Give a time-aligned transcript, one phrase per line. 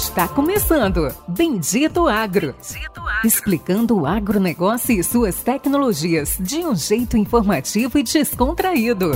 [0.00, 2.54] Está começando Bendito Agro.
[2.54, 3.20] Bendito Agro.
[3.22, 9.10] Explicando o agronegócio e suas tecnologias de um jeito informativo e descontraído.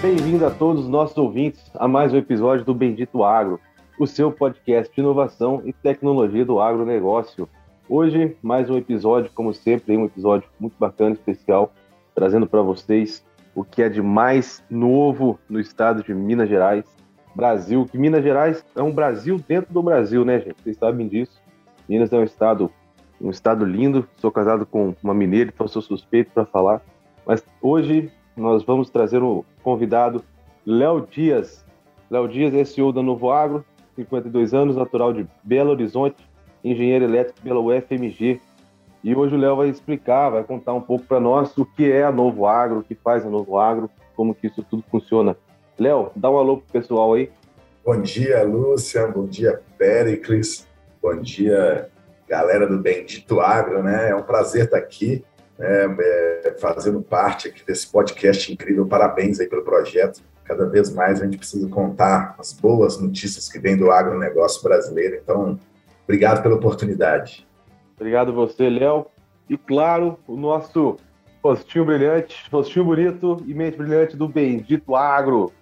[0.00, 3.58] Bem-vindo a todos os nossos ouvintes a mais um episódio do Bendito Agro
[3.98, 7.48] o seu podcast de inovação e tecnologia do agronegócio.
[7.88, 11.72] Hoje, mais um episódio, como sempre, um episódio muito bacana, especial,
[12.14, 13.24] trazendo para vocês
[13.54, 16.84] o que é de mais novo no estado de Minas Gerais,
[17.34, 17.86] Brasil.
[17.90, 20.62] Que Minas Gerais é um Brasil dentro do Brasil, né, gente?
[20.62, 21.40] Vocês sabem disso.
[21.88, 22.70] Minas é um estado,
[23.20, 24.08] um estado lindo.
[24.16, 26.80] Sou casado com uma mineira, então sou suspeito para falar.
[27.26, 30.24] Mas hoje nós vamos trazer o convidado
[30.64, 31.64] Léo Dias.
[32.10, 33.64] Léo Dias é CEO da Novo Agro,
[33.96, 36.16] 52 anos, natural de Belo Horizonte,
[36.64, 38.40] engenheiro elétrico pela UFMG.
[39.04, 42.04] E hoje o Léo vai explicar, vai contar um pouco para nós o que é
[42.04, 45.36] a Novo Agro, o que faz a Novo Agro, como que isso tudo funciona.
[45.78, 47.30] Léo, dá um alô pro pessoal aí.
[47.84, 49.06] Bom dia, Lúcia.
[49.08, 50.68] Bom dia, Pericles.
[51.02, 51.88] Bom dia,
[52.28, 54.10] galera do Bendito Agro, né?
[54.10, 55.24] É um prazer estar aqui,
[55.58, 58.86] né, é, fazendo parte aqui desse podcast incrível.
[58.86, 60.22] Parabéns aí pelo projeto.
[60.44, 65.20] Cada vez mais a gente precisa contar as boas notícias que vêm do agronegócio brasileiro.
[65.22, 65.58] Então,
[66.04, 67.46] obrigado pela oportunidade.
[67.96, 69.06] Obrigado você, Léo.
[69.48, 70.96] E claro, o nosso
[71.42, 75.52] rostinho brilhante, rostinho bonito e mente brilhante do Bendito Agro.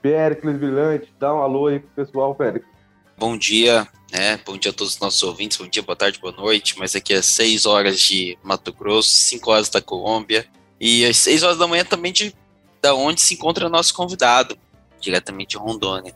[0.00, 2.72] Péricles Brilhante, dá um alô aí pro pessoal, Péricles.
[3.16, 4.38] Bom dia, né?
[4.46, 6.78] Bom dia a todos os nossos ouvintes, bom dia, boa tarde, boa noite.
[6.78, 10.46] Mas aqui é 6 horas de Mato Grosso, 5 horas da Colômbia
[10.80, 12.32] e às 6 horas da manhã também de
[12.80, 14.56] da onde se encontra nosso convidado,
[15.00, 16.14] diretamente de Rondônia.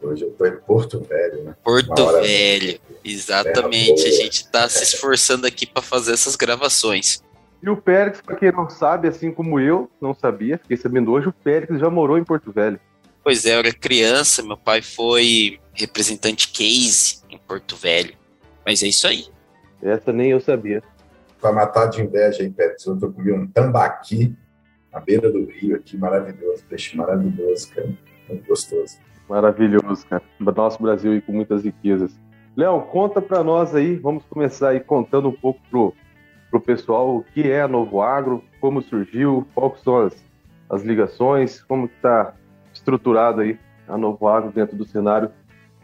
[0.00, 1.56] Hoje eu estou em Porto Velho, né?
[1.62, 4.06] Porto Velho, exatamente.
[4.06, 7.22] A gente está se esforçando aqui para fazer essas gravações.
[7.60, 11.28] E o Périx, para quem não sabe, assim como eu, não sabia, fiquei sabendo hoje,
[11.28, 12.78] o Périx já morou em Porto Velho.
[13.24, 18.14] Pois é, eu era criança, meu pai foi representante case em Porto Velho.
[18.64, 19.26] Mas é isso aí.
[19.82, 20.82] Essa nem eu sabia.
[21.40, 24.36] Para matar de inveja aí, Périx, eu tô comendo um tambaqui
[24.92, 27.88] à beira do rio aqui, maravilhoso, peixe maravilhoso, cara,
[28.28, 28.98] muito gostoso.
[29.28, 30.22] Maravilhoso, cara.
[30.40, 32.18] Nosso Brasil aí com muitas riquezas.
[32.56, 35.94] Léo, conta para nós aí, vamos começar aí contando um pouco pro,
[36.50, 40.24] pro pessoal o que é a Novo Agro, como surgiu, quais são as,
[40.68, 42.34] as ligações, como está
[42.72, 45.30] estruturado aí a Novo Agro dentro do cenário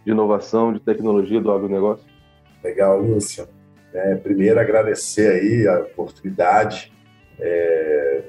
[0.05, 2.07] de inovação, de tecnologia do agronegócio.
[2.63, 3.47] Legal, Lúcio.
[3.93, 6.93] É, primeiro, agradecer aí a oportunidade.
[7.39, 8.23] É,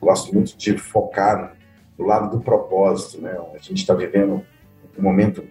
[0.00, 1.56] gosto muito de focar
[1.98, 3.36] no lado do propósito, né?
[3.54, 4.44] A gente está vivendo
[4.98, 5.44] um momento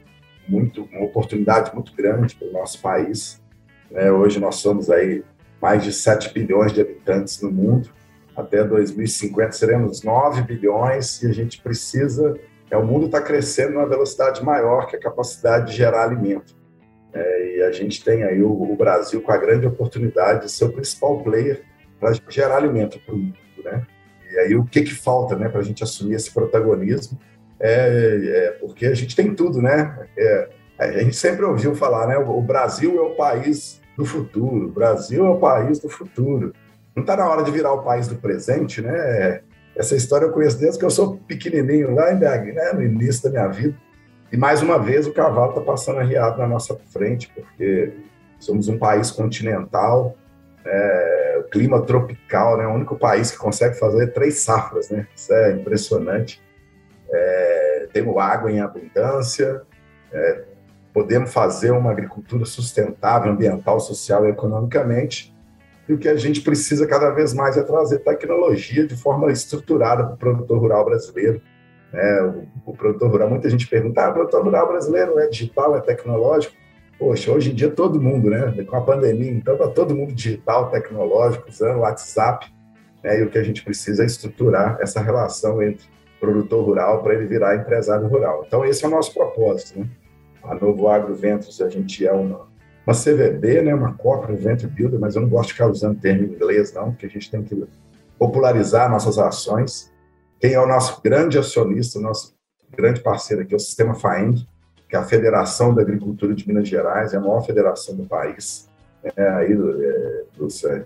[0.48, 3.42] muito, uma oportunidade muito grande para o nosso país.
[3.92, 4.12] Né?
[4.12, 5.24] Hoje nós somos aí
[5.62, 7.90] mais de 7 bilhões de habitantes no mundo.
[8.36, 12.40] Até 2050 seremos 9 bilhões e a gente precisa.
[12.72, 16.58] É, o mundo está crescendo numa velocidade maior que a capacidade de gerar alimento.
[17.14, 20.66] É, e a gente tem aí o, o, Brasil com a grande oportunidade de ser
[20.66, 21.64] o principal player
[22.00, 23.38] para gerar alimento para o mundo.
[23.64, 23.86] Né?
[24.40, 27.20] E aí o que, que falta né, para a gente assumir esse protagonismo?
[27.60, 27.72] É,
[28.24, 30.08] é, porque a gente tem tudo, né?
[30.18, 32.18] É, a gente sempre ouviu falar, né?
[32.18, 36.54] O Brasil é o país do futuro, o Brasil é o país do futuro.
[36.96, 39.42] Não está na hora de virar o país do presente, né?
[39.76, 42.74] Essa história eu conheço desde que eu sou pequenininho, lá em BH, né?
[42.74, 43.76] no início da minha vida.
[44.32, 47.94] E mais uma vez o cavalo está passando arriado na nossa frente, porque
[48.40, 50.16] somos um país continental,
[50.66, 52.68] é, clima tropical, né?
[52.68, 55.08] O único país que consegue fazer três safras, né?
[55.16, 56.42] Isso é impressionante.
[57.12, 59.62] É, temos água em abundância,
[60.12, 60.44] é,
[60.94, 65.36] podemos fazer uma agricultura sustentável, ambiental, social e economicamente.
[65.88, 70.04] E o que a gente precisa cada vez mais é trazer tecnologia de forma estruturada
[70.04, 71.42] para o produtor rural brasileiro.
[71.92, 75.76] É, o, o, produtor rural, muita gente pergunta: ah, o produtor rural brasileiro é digital,
[75.76, 76.56] é tecnológico?
[77.00, 78.52] Poxa, hoje em dia todo mundo, né?
[78.66, 82.54] Com a pandemia, então está todo mundo digital, tecnológico, usando WhatsApp.
[83.02, 83.22] Né?
[83.22, 85.88] E o que a gente precisa é estruturar essa relação entre
[86.20, 88.44] produtor rural para ele virar empresário rural.
[88.46, 89.88] Então, esse é o nosso propósito, né?
[90.44, 92.48] A Novo Agro Ventures, a gente é uma,
[92.86, 93.74] uma CVB, né?
[93.74, 96.92] uma Corporate Venture Builder, mas eu não gosto de ficar usando termo em inglês, não,
[96.92, 97.64] porque a gente tem que
[98.18, 99.90] popularizar nossas ações.
[100.40, 102.36] Quem é o nosso grande acionista, nosso
[102.76, 104.46] grande parceiro aqui é o Sistema FAENG,
[104.90, 108.68] que é a Federação da Agricultura de Minas Gerais, é a maior federação do país.
[109.04, 110.24] É, aí, é,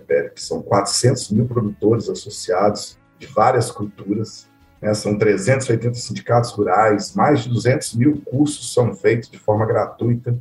[0.08, 4.46] é, que são 400 mil produtores associados de várias culturas,
[4.80, 10.38] né, são 380 sindicatos rurais, mais de 200 mil cursos são feitos de forma gratuita.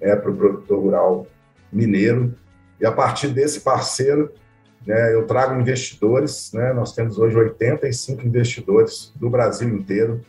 [0.00, 1.26] né, para o produtor rural
[1.70, 2.34] mineiro.
[2.80, 4.32] E a partir desse parceiro,
[4.84, 6.50] né, eu trago investidores.
[6.52, 10.20] Né, nós temos hoje 85 investidores do Brasil inteiro,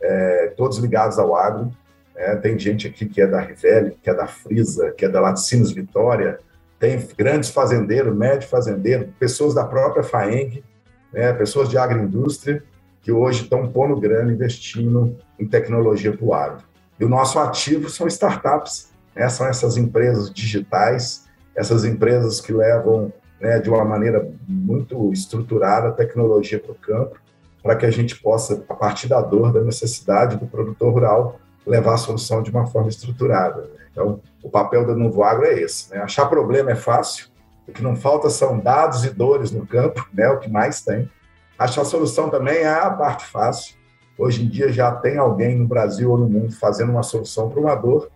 [0.00, 1.72] é, todos ligados ao agro.
[2.18, 5.20] É, tem gente aqui que é da Rivelli, que é da Frisa, que é da
[5.20, 6.40] Laticínios Vitória,
[6.76, 10.64] tem grandes fazendeiros, médio fazendeiro, pessoas da própria FAENG,
[11.12, 12.62] né, pessoas de agroindústria,
[13.00, 16.64] que hoje estão pondo grana, investindo em tecnologia para o agro.
[16.98, 21.24] E o nosso ativo são startups, né, são essas empresas digitais,
[21.54, 27.16] essas empresas que levam né, de uma maneira muito estruturada a tecnologia para o campo,
[27.62, 31.94] para que a gente possa, a partir da dor, da necessidade do produtor rural, levar
[31.94, 33.70] a solução de uma forma estruturada.
[33.92, 35.90] Então, o papel da Novo Agro é esse.
[35.90, 36.00] Né?
[36.00, 37.28] Achar problema é fácil,
[37.66, 40.28] o que não falta são dados e dores no campo, né?
[40.30, 41.10] o que mais tem.
[41.58, 43.76] Achar solução também é a parte fácil.
[44.16, 47.60] Hoje em dia já tem alguém no Brasil ou no mundo fazendo uma solução para
[47.60, 48.10] uma dor.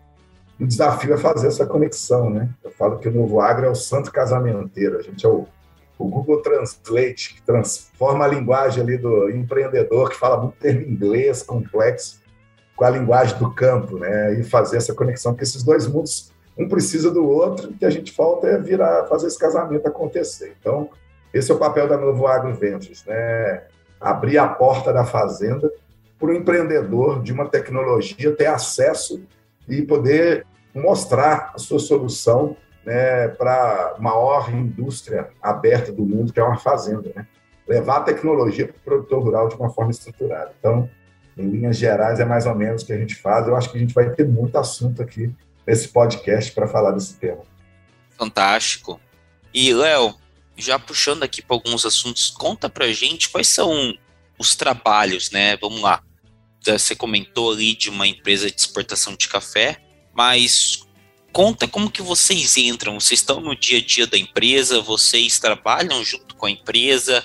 [0.59, 2.49] O desafio é fazer essa conexão, né?
[2.63, 4.99] Eu falo que o Novo Agro é o santo casamenteiro.
[4.99, 5.47] A gente é o,
[5.99, 11.43] o Google Translate, que transforma a linguagem ali do empreendedor, que fala muito termo inglês
[11.43, 12.22] complexo,
[12.77, 14.35] com a linguagem do campo, né?
[14.35, 17.91] E fazer essa conexão, porque esses dois mundos, um precisa do outro, o que a
[17.91, 20.55] gente falta é virar, fazer esse casamento acontecer.
[20.61, 20.91] Então,
[21.33, 23.65] esse é o papel da Novo Agro Ventures, né?
[24.01, 25.71] Abrir a porta da fazenda
[26.19, 29.23] para o empreendedor de uma tecnologia ter acesso
[29.69, 36.41] e poder mostrar a sua solução né, para a maior indústria aberta do mundo, que
[36.41, 37.11] é uma fazenda.
[37.15, 37.27] Né?
[37.67, 40.53] Levar a tecnologia para o produtor rural de uma forma estruturada.
[40.59, 40.89] Então,
[41.37, 43.47] em linhas gerais, é mais ou menos o que a gente faz.
[43.47, 45.33] Eu acho que a gente vai ter muito assunto aqui
[45.67, 47.43] nesse podcast para falar desse tema.
[48.19, 49.01] Fantástico.
[49.53, 50.15] E, Léo,
[50.57, 53.95] já puxando aqui para alguns assuntos, conta para gente quais são
[54.39, 55.57] os trabalhos, né?
[55.57, 56.03] Vamos lá.
[56.65, 59.79] Você comentou ali de uma empresa de exportação de café,
[60.15, 60.87] mas
[61.33, 63.01] conta como que vocês entram.
[63.01, 67.25] Vocês estão no dia a dia da empresa, vocês trabalham junto com a empresa,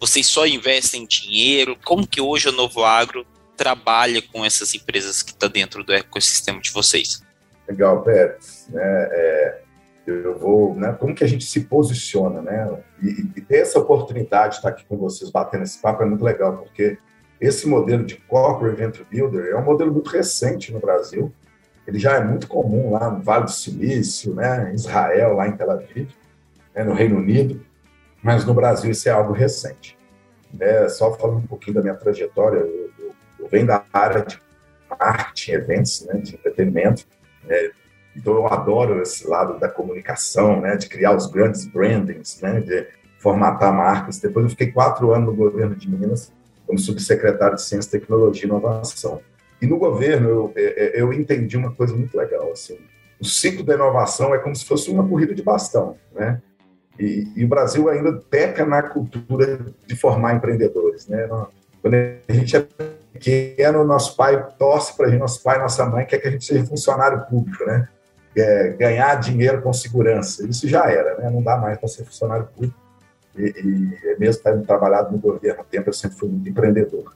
[0.00, 1.78] vocês só investem dinheiro.
[1.84, 3.24] Como que hoje a Novo Agro
[3.62, 7.22] trabalha com essas empresas que estão tá dentro do ecossistema de vocês?
[7.68, 8.66] Legal, Pérez.
[8.70, 9.60] Né, é,
[10.04, 12.76] eu vou, né, como que a gente se posiciona, né?
[13.00, 16.24] E, e ter essa oportunidade de estar aqui com vocês batendo esse papo é muito
[16.24, 16.98] legal, porque
[17.40, 21.32] esse modelo de Corporate Venture Builder é um modelo muito recente no Brasil.
[21.86, 25.56] Ele já é muito comum lá no Vale do Silício, né, em Israel, lá em
[25.56, 26.08] Tel Aviv,
[26.74, 27.64] né, no Reino Unido,
[28.20, 29.96] mas no Brasil isso é algo recente.
[30.58, 32.81] É, só falando um pouquinho da minha trajetória, eu,
[33.52, 34.40] venho da área de
[34.98, 37.06] marketing, eventos, né, de entretenimento,
[37.48, 37.70] é,
[38.16, 42.86] então eu adoro esse lado da comunicação, né, de criar os grandes brandings, né, de
[43.18, 44.18] formatar marcas.
[44.18, 46.32] Depois eu fiquei quatro anos no governo de Minas
[46.66, 49.20] como subsecretário de Ciência, Tecnologia e Inovação.
[49.60, 52.78] E no governo eu, é, é, eu entendi uma coisa muito legal, assim,
[53.20, 56.42] o ciclo da inovação é como se fosse uma corrida de bastão, né?
[56.98, 61.28] E, e o Brasil ainda peca na cultura de formar empreendedores, né?
[61.80, 62.66] Quando a gente é
[63.12, 66.44] pequeno, nosso pai torce para a gente, nosso pai, nossa mãe quer que a gente
[66.44, 67.88] seja funcionário público, né?
[68.36, 70.46] é, ganhar dinheiro com segurança.
[70.46, 71.30] Isso já era, né?
[71.30, 72.76] não dá mais para ser funcionário público.
[73.36, 77.14] E, e mesmo tendo trabalhado no governo há tempo, eu sempre fui muito empreendedor.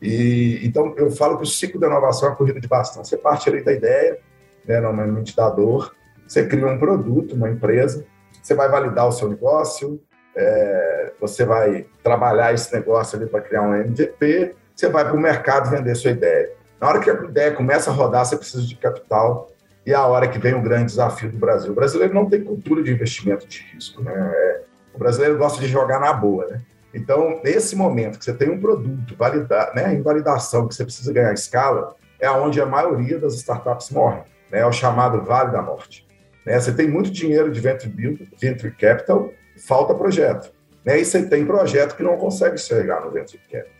[0.00, 3.04] E, então, eu falo que o ciclo da inovação é uma corrida de bastão.
[3.04, 4.18] Você parte ali da ideia,
[4.66, 5.94] né, normalmente da dor,
[6.26, 8.04] você cria um produto, uma empresa,
[8.42, 10.00] você vai validar o seu negócio,
[10.36, 15.20] é, você vai trabalhar esse negócio ali para criar um MVP, você vai para o
[15.20, 16.50] mercado vender sua ideia.
[16.80, 19.50] Na hora que a ideia começa a rodar, você precisa de capital,
[19.86, 21.72] e a hora que vem o grande desafio do Brasil.
[21.72, 24.12] O brasileiro não tem cultura de investimento de risco, né?
[24.14, 24.62] É,
[24.94, 26.62] o brasileiro gosta de jogar na boa, né?
[26.92, 31.12] Então, nesse momento que você tem um produto validar, né, em validação, que você precisa
[31.12, 34.60] ganhar escala, é onde a maioria das startups morrem, né?
[34.60, 36.06] É o chamado vale da morte.
[36.46, 36.58] Né?
[36.58, 39.30] Você tem muito dinheiro de venture build, venture capital,
[39.66, 40.52] falta projeto.
[40.84, 41.00] Né?
[41.00, 43.72] E você tem projeto que não consegue chegar no venture capital.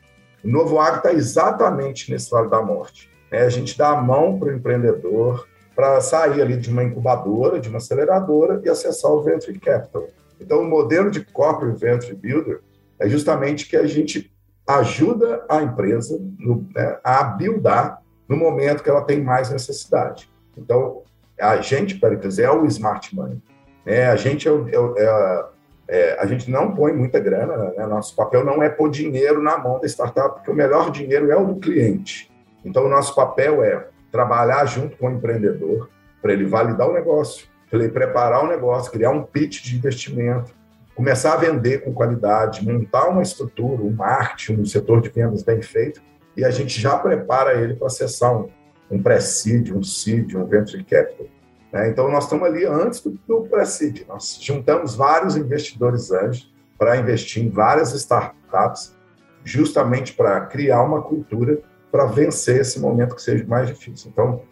[0.45, 3.11] O novo agro está exatamente nesse vale da morte.
[3.31, 3.41] Né?
[3.41, 7.69] A gente dá a mão para o empreendedor, para sair ali de uma incubadora, de
[7.69, 10.07] uma aceleradora e acessar o Venture Capital.
[10.41, 12.61] Então, o modelo de Corporate Venture Builder
[13.01, 14.31] é justamente que a gente
[14.67, 20.31] ajuda a empresa no, né, a buildar no momento que ela tem mais necessidade.
[20.57, 21.03] Então,
[21.41, 23.43] a gente, para dizer, é o smart money.
[23.85, 24.55] É, a gente é, é,
[24.99, 25.45] é,
[25.89, 27.87] é, a gente não põe muita grana, né?
[27.87, 31.37] nosso papel não é pôr dinheiro na mão da startup, porque o melhor dinheiro é
[31.37, 32.31] o do cliente.
[32.65, 35.91] Então, o nosso papel é trabalhar junto com o empreendedor
[36.23, 40.55] para ele validar o negócio, para ele preparar o negócio, criar um pitch de investimento,
[40.95, 45.61] começar a vender com qualidade, montar uma estrutura, um marketing, um setor de vendas bem
[45.61, 46.01] feito,
[46.37, 48.49] e a gente já prepara ele para acessar um,
[48.91, 51.27] um pré-seed, um seed, um venture capital.
[51.75, 51.89] Né?
[51.89, 54.07] Então, nós estamos ali antes do, do Pre-Seed.
[54.07, 58.97] Nós juntamos vários investidores anjos para investir em várias startups,
[59.43, 61.59] justamente para criar uma cultura
[61.91, 64.11] para vencer esse momento que seja mais difícil.
[64.13, 64.43] Então,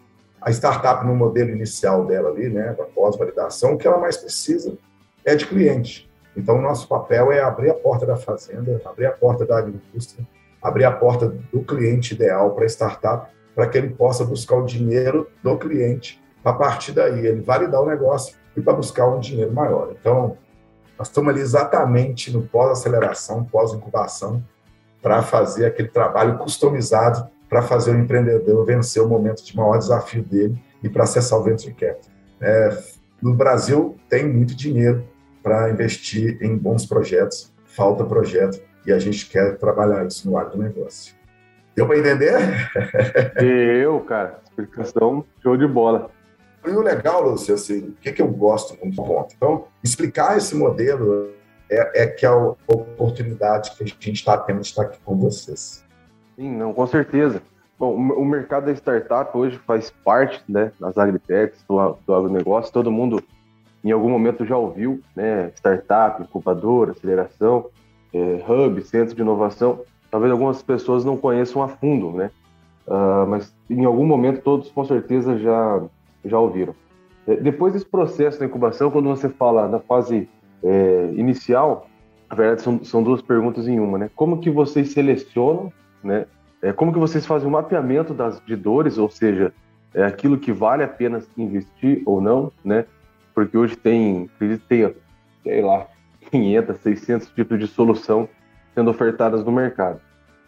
[0.41, 4.77] a startup no modelo inicial dela ali, né, da pós-validação, o que ela mais precisa
[5.23, 6.11] é de cliente.
[6.35, 10.27] Então, nosso papel é abrir a porta da fazenda, abrir a porta da indústria,
[10.61, 14.65] abrir a porta do cliente ideal para a startup, para que ele possa buscar o
[14.65, 16.22] dinheiro do cliente.
[16.43, 19.93] A partir daí, ele validar o negócio e para buscar um dinheiro maior.
[19.99, 20.37] Então,
[20.97, 24.43] nós estamos ali exatamente no pós-aceleração, pós-incubação,
[25.01, 30.23] para fazer aquele trabalho customizado para fazer o empreendedor vencer o momento de maior desafio
[30.23, 32.09] dele e para acessar o venture capital.
[32.41, 32.77] É,
[33.21, 35.07] no Brasil, tem muito dinheiro
[35.43, 41.13] para investir em bons projetos, falta projeto, e a gente quer trabalhar isso no agronegócio.
[41.75, 42.33] Deu para entender?
[43.37, 46.09] Eu, cara, explicação show de bola.
[46.65, 49.33] E o legal, Lúcio, assim, o que, que eu gosto muito ponto?
[49.35, 51.29] Então, explicar esse modelo
[51.69, 55.17] é, é que é a oportunidade que a gente está tendo de estar aqui com
[55.17, 55.83] vocês.
[56.35, 57.41] Sim, não, com certeza.
[57.77, 62.71] Bom, o mercado da startup hoje faz parte né, das agritechs, do, do agronegócio.
[62.71, 63.21] Todo mundo,
[63.83, 67.69] em algum momento, já ouviu né, startup, incubadora, aceleração,
[68.13, 69.81] é, hub, centro de inovação.
[70.09, 72.31] Talvez algumas pessoas não conheçam a fundo, né?
[72.85, 75.81] Uh, mas em algum momento todos com certeza já
[76.25, 76.75] já ouviram.
[77.27, 80.27] É, depois desse processo da incubação, quando você fala na fase
[80.63, 81.87] é, inicial,
[82.29, 84.09] na verdade são, são duas perguntas em uma, né?
[84.15, 85.71] Como que vocês selecionam,
[86.03, 86.25] né?
[86.61, 89.53] É, como que vocês fazem o mapeamento das de dores, ou seja,
[89.93, 92.85] é aquilo que vale a pena investir ou não, né?
[93.35, 94.93] Porque hoje tem, acredito tenha,
[95.43, 95.87] sei lá,
[96.31, 98.27] 500, 600 tipos de solução
[98.73, 99.99] sendo ofertadas no mercado.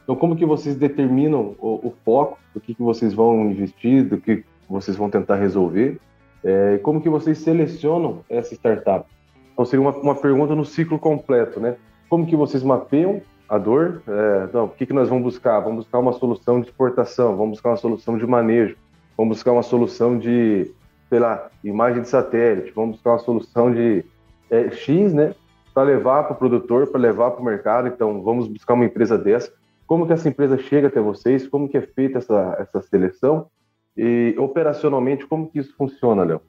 [0.03, 4.17] Então, como que vocês determinam o, o foco do que, que vocês vão investir, do
[4.17, 5.99] que vocês vão tentar resolver?
[6.43, 9.09] É, como que vocês selecionam essa startup?
[9.53, 11.75] Então, seria uma, uma pergunta no ciclo completo, né?
[12.09, 14.03] Como que vocês mapeiam a dor?
[14.07, 15.59] É, não, o que, que nós vamos buscar?
[15.61, 18.75] Vamos buscar uma solução de exportação, vamos buscar uma solução de manejo,
[19.17, 20.71] vamos buscar uma solução de,
[21.09, 24.05] sei lá, imagem de satélite, vamos buscar uma solução de
[24.51, 25.33] é, X, né?
[25.73, 27.87] Para levar para o produtor, para levar para o mercado.
[27.87, 29.51] Então, vamos buscar uma empresa dessa.
[29.87, 31.47] Como que essa empresa chega até vocês?
[31.47, 33.47] Como que é feita essa, essa seleção?
[33.97, 36.41] E operacionalmente, como que isso funciona, Léo?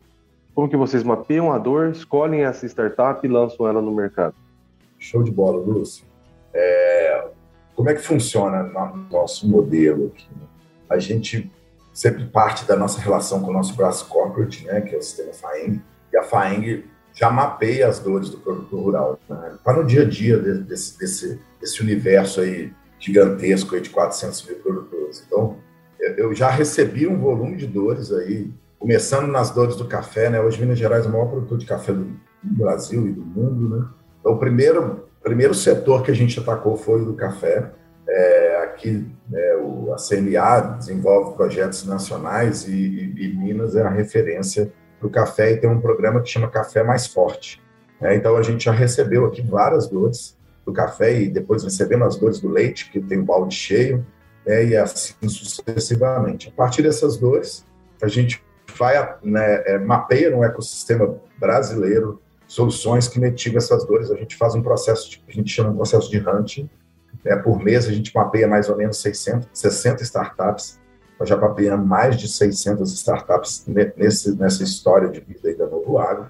[0.55, 4.35] Como que vocês mapeiam a dor, escolhem essa startup e lançam ela no mercado?
[4.99, 6.05] Show de bola, Lúcio.
[6.53, 7.29] É,
[7.75, 10.29] como é que funciona no nosso modelo aqui?
[10.89, 11.53] A gente
[11.93, 15.33] sempre parte da nossa relação com o nosso braço corporate, né, que é o sistema
[15.33, 19.19] FAENG, e a FAENG já mapeia as dores do produtor rural.
[19.29, 19.59] Né?
[19.63, 24.57] Para no dia a dia desse, desse, desse universo aí gigantesco aí de 400 mil
[24.57, 25.25] produtores.
[25.27, 25.57] Então,
[25.99, 30.41] eu já recebi um volume de dores aí, começando nas dores do café, né?
[30.41, 33.87] Hoje Minas Gerais é o maior produtor de café do Brasil e do mundo, né?
[34.21, 37.71] Então, o primeiro, primeiro setor que a gente atacou foi o do café.
[38.09, 43.91] É, aqui, né, o, a CNA desenvolve projetos nacionais e, e, e Minas é a
[43.91, 47.63] referência para o café e tem um programa que chama Café Mais Forte.
[48.01, 52.17] É, então, a gente já recebeu aqui várias dores do café e depois recebemos as
[52.17, 54.05] dores do leite, que tem o balde cheio,
[54.47, 56.49] né, e assim sucessivamente.
[56.49, 57.65] A partir dessas dores,
[58.01, 58.43] a gente
[58.79, 64.11] vai, né, é, mapeia no ecossistema brasileiro soluções que mitigam essas dores.
[64.11, 66.71] A gente faz um processo que a gente chama de processo de hunting.
[67.25, 70.79] Né, por mês, a gente mapeia mais ou menos 600, 60 startups.
[71.19, 73.65] Nós já mapeamos mais de 600 startups
[73.97, 76.29] nesse, nessa história de vida aí da Novo Agro.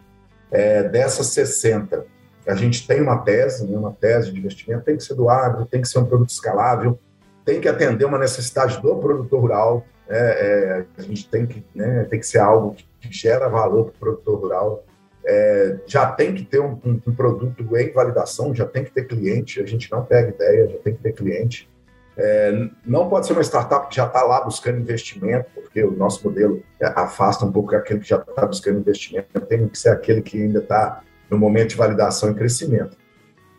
[0.51, 2.07] É, dessas 60,
[2.47, 5.67] a gente tem uma tese, né, uma tese de investimento, tem que ser do agro,
[5.67, 6.99] tem que ser um produto escalável,
[7.47, 12.05] tem que atender uma necessidade do produtor rural, é, é, a gente tem que, né,
[12.11, 14.85] tem que ser algo que, gera valor para o produtor rural,
[15.25, 19.07] é, já tem que ter um, um, um, produto em validação, já tem que ter
[19.07, 21.71] cliente, a gente não pega ideia, já tem que ter cliente.
[22.19, 26.27] É, não pode ser uma startup que já está lá buscando investimento, porque o nosso
[26.27, 30.43] modelo afasta um pouco aquele que já está buscando investimento, tem que ser aquele que
[30.43, 31.01] ainda está
[31.31, 32.97] no momento de validação e crescimento.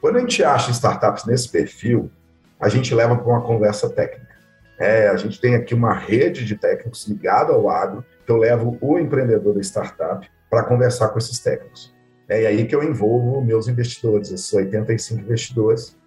[0.02, 2.12] Quando a gente acha startups nesse perfil,
[2.60, 4.36] a gente leva para uma conversa técnica.
[4.80, 8.78] É, a gente tem aqui uma rede de técnicos ligada ao agro, que eu levo
[8.82, 11.96] o empreendedor da startup para conversar com esses técnicos.
[12.30, 15.98] É aí que eu envolvo meus investidores, esses 85 investidores.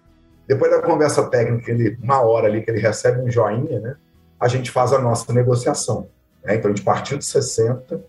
[0.47, 3.95] Depois da conversa técnica, ele, uma hora ali que ele recebe um joinha, né,
[4.39, 6.09] a gente faz a nossa negociação.
[6.43, 6.55] Né?
[6.55, 8.01] Então, a gente partiu de 60,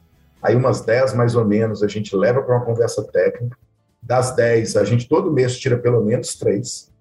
[0.43, 3.57] aí umas 10 mais ou menos a gente leva para uma conversa técnica.
[4.03, 6.92] Das 10, a gente todo mês tira pelo menos 3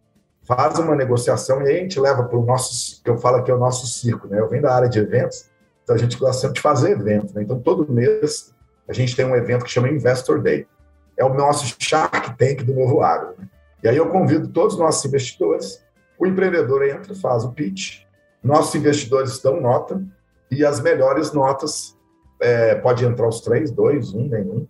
[0.56, 3.50] faz uma negociação e aí a gente leva para o nosso, que eu falo que
[3.50, 4.38] é o nosso circo, né?
[4.38, 5.50] Eu venho da área de eventos,
[5.82, 7.42] então a gente gosta sempre de fazer evento, né?
[7.42, 8.54] Então todo mês
[8.86, 10.68] a gente tem um evento que chama Investor Day.
[11.16, 13.36] É o nosso Shark Tank do novo agro.
[13.38, 13.48] Né?
[13.84, 15.82] E aí eu convido todos os nossos investidores,
[16.20, 18.02] o empreendedor entra, faz o pitch,
[18.44, 20.04] nossos investidores dão nota,
[20.50, 21.98] e as melhores notas,
[22.42, 24.68] é, pode entrar os três, dois, um, nenhum,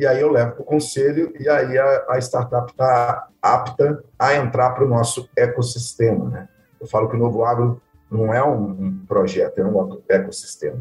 [0.00, 4.34] e aí eu levo para o conselho, e aí a, a startup está apta a
[4.34, 6.30] entrar para o nosso ecossistema.
[6.30, 6.48] Né?
[6.80, 10.80] Eu falo que o Novo Agro não é um, projeto, é um ecossistema.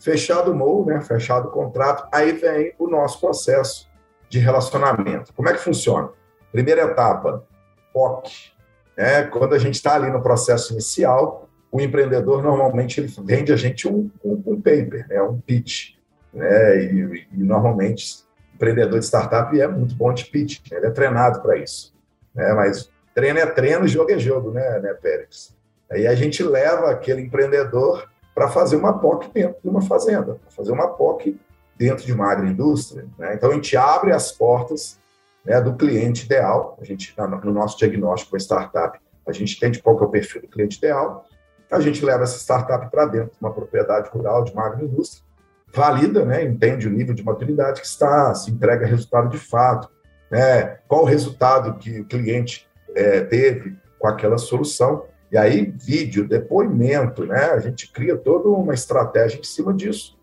[0.00, 3.86] Fechado o MOU, né, fechado o contrato, aí vem o nosso processo
[4.30, 5.34] de relacionamento.
[5.34, 6.08] Como é que funciona?
[6.50, 7.44] Primeira etapa,
[7.92, 8.52] POC.
[8.96, 9.24] Né?
[9.24, 13.86] Quando a gente está ali no processo inicial, o empreendedor normalmente ele vende a gente
[13.86, 15.20] um, um, um paper, né?
[15.20, 15.96] um pitch.
[16.34, 16.84] Né?
[16.84, 18.23] E, e, normalmente,
[18.54, 20.78] empreendedor de startup é muito bom de pitch, né?
[20.78, 21.94] ele é treinado para isso.
[22.34, 22.52] Né?
[22.54, 25.54] Mas treino é treino, jogo é jogo, né, né Pérez?
[25.90, 30.72] Aí a gente leva aquele empreendedor para fazer uma POC dentro de uma fazenda, fazer
[30.72, 31.38] uma POC
[31.76, 33.06] dentro de uma agroindústria.
[33.18, 33.34] Né?
[33.34, 34.98] Então a gente abre as portas
[35.44, 36.76] né, do cliente ideal.
[36.80, 40.48] A gente no nosso diagnóstico com startup, a gente entende qual é o perfil do
[40.48, 41.24] cliente ideal.
[41.70, 45.24] A gente leva essa startup para dentro de uma propriedade rural, de uma agroindústria,
[45.74, 49.88] valida, né, entende o nível de maturidade que está, se entrega resultado de fato,
[50.30, 55.04] né, qual o resultado que o cliente é, teve com aquela solução.
[55.32, 57.46] E aí, vídeo, depoimento, né?
[57.50, 60.16] A gente cria toda uma estratégia em cima disso.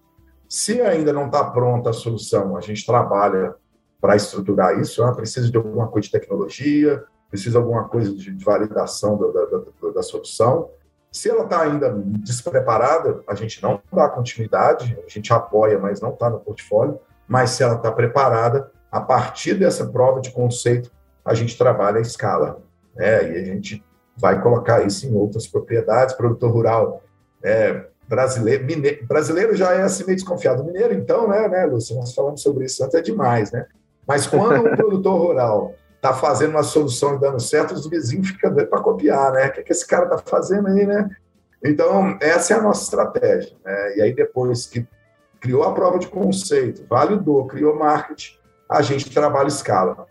[0.47, 3.55] Se ainda não está pronta a solução, a gente trabalha
[3.99, 5.03] para estruturar isso.
[5.03, 9.45] Ah, precisa de alguma coisa de tecnologia, precisa de alguma coisa de, validação da, da,
[9.45, 10.69] da, da solução.
[11.11, 16.13] Se ela está ainda despreparada, a gente não dá continuidade, a gente apoia, mas não
[16.13, 16.99] está no portfólio.
[17.27, 20.89] Mas se ela está preparada, a partir dessa prova de conceito,
[21.23, 22.61] a gente trabalha a escala.
[22.95, 23.31] Né?
[23.31, 23.83] E a gente
[24.15, 26.15] vai colocar isso em outras propriedades.
[26.15, 27.03] Produtor rural
[27.43, 30.63] é, brasileiro, mineiro, brasileiro já é assim meio desconfiado.
[30.63, 31.95] Mineiro, então, né, né, Lúcio?
[31.95, 33.65] Nós falamos sobre isso antes, é demais, né?
[34.07, 38.51] Mas quando um produtor rural está fazendo uma solução e dando certo, os vizinhos ficam
[38.51, 39.47] doidos para copiar, né?
[39.47, 41.07] O que, que esse cara está fazendo aí, né?
[41.63, 43.55] Então, essa é a nossa estratégia.
[43.63, 43.97] Né?
[43.97, 44.87] E aí, depois que
[45.39, 48.35] criou a prova de conceito, validou, criou marketing,
[48.67, 50.07] a gente trabalha escala.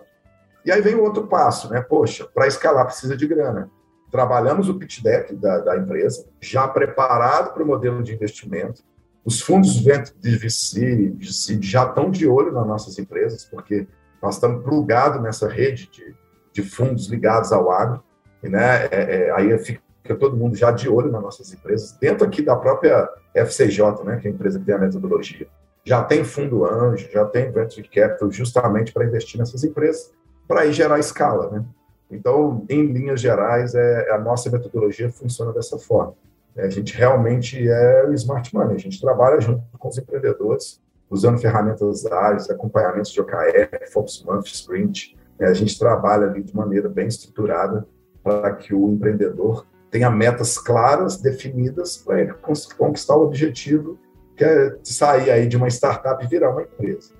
[0.64, 1.80] E aí vem o outro passo, né?
[1.80, 3.68] Poxa, para escalar precisa de grana.
[4.12, 8.82] Trabalhamos o pitch deck da, da empresa, já preparado para o modelo de investimento.
[9.24, 13.88] Os fundos de VC, VC já estão de olho nas nossas empresas, porque
[14.22, 16.14] nós estamos plugados nessa rede de,
[16.52, 18.02] de fundos ligados ao agro,
[18.42, 19.80] e, né, é, é, aí fica
[20.18, 24.26] todo mundo já de olho nas nossas empresas, dentro aqui da própria FCJ, né, que
[24.26, 25.46] é a empresa que tem a metodologia.
[25.84, 30.12] Já tem fundo anjo, já tem venture capital, justamente para investir nessas empresas,
[30.46, 31.50] para aí gerar escala.
[31.50, 31.64] Né?
[32.10, 36.14] Então, em linhas gerais, é, a nossa metodologia funciona dessa forma.
[36.56, 40.80] A gente realmente é o smart money, a gente trabalha junto com os empreendedores,
[41.10, 45.16] usando ferramentas áreas, acompanhamentos de OKR, Focus Month, Sprint.
[45.38, 47.86] É, a gente trabalha ali de maneira bem estruturada
[48.22, 52.32] para que o empreendedor tenha metas claras, definidas, para ele
[52.78, 53.98] conquistar o objetivo
[54.36, 57.12] que é sair aí de uma startup e virar uma empresa.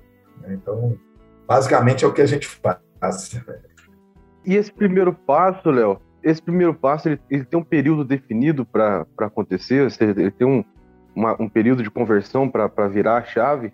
[0.47, 0.97] Então,
[1.47, 3.39] basicamente é o que a gente faz.
[4.43, 9.05] E esse primeiro passo, Léo, esse primeiro passo ele, ele tem um período definido para
[9.19, 9.83] acontecer?
[9.83, 10.63] Ou seja, ele tem um,
[11.15, 13.71] uma, um período de conversão para virar a chave?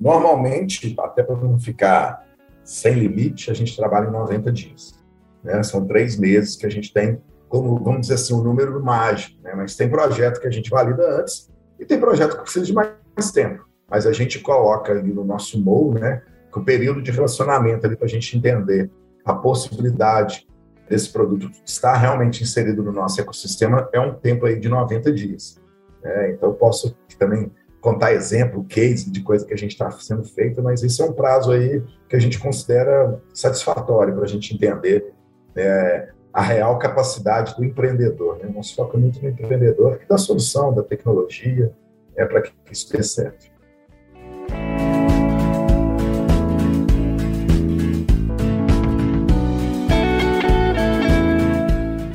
[0.00, 2.24] Normalmente, até para não ficar
[2.62, 4.94] sem limite, a gente trabalha em 90 dias.
[5.42, 5.62] Né?
[5.62, 9.40] São três meses que a gente tem, como, vamos dizer assim, um número mágico.
[9.42, 9.52] Né?
[9.54, 13.32] Mas tem projeto que a gente valida antes e tem projeto que precisa de mais
[13.32, 13.68] tempo.
[13.88, 18.06] Mas a gente coloca ali no nosso MOU, né, que o período de relacionamento para
[18.06, 18.90] a gente entender
[19.24, 20.46] a possibilidade
[20.88, 25.60] desse produto estar realmente inserido no nosso ecossistema é um tempo aí de 90 dias.
[26.02, 26.32] Né?
[26.32, 27.50] Então, eu posso também
[27.84, 31.12] contar exemplo, case de coisa que a gente está sendo feita, mas esse é um
[31.12, 35.12] prazo aí que a gente considera satisfatório para a gente entender
[35.54, 38.38] é, a real capacidade do empreendedor.
[38.38, 38.50] Né?
[38.54, 41.74] Nós foca muito no empreendedor e da solução, da tecnologia,
[42.16, 43.52] é para que isso dê certo.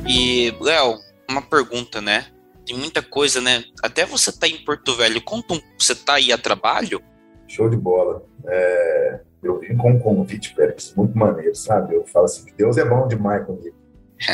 [0.08, 0.98] E, Léo,
[1.30, 2.26] uma pergunta, né?
[2.70, 3.64] Tem muita coisa, né?
[3.82, 7.02] Até você tá em Porto Velho, conta um, você tá aí a trabalho?
[7.48, 8.22] Show de bola.
[8.46, 11.96] É, eu vim com um convite, Pérez, muito maneiro, sabe?
[11.96, 13.74] Eu falo assim, que Deus é bom demais comigo.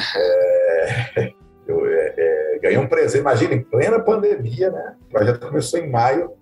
[1.17, 1.33] é,
[1.67, 4.97] eu é, é, ganhei um presente, imagina, em plena pandemia, né?
[5.07, 6.33] O projeto começou em maio,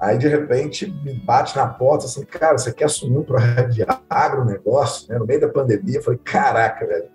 [0.00, 3.84] aí de repente me bate na porta assim, cara, você quer assumir um projeto de
[4.08, 5.18] agronegócio, né?
[5.18, 7.10] No meio da pandemia, eu falei, caraca, velho,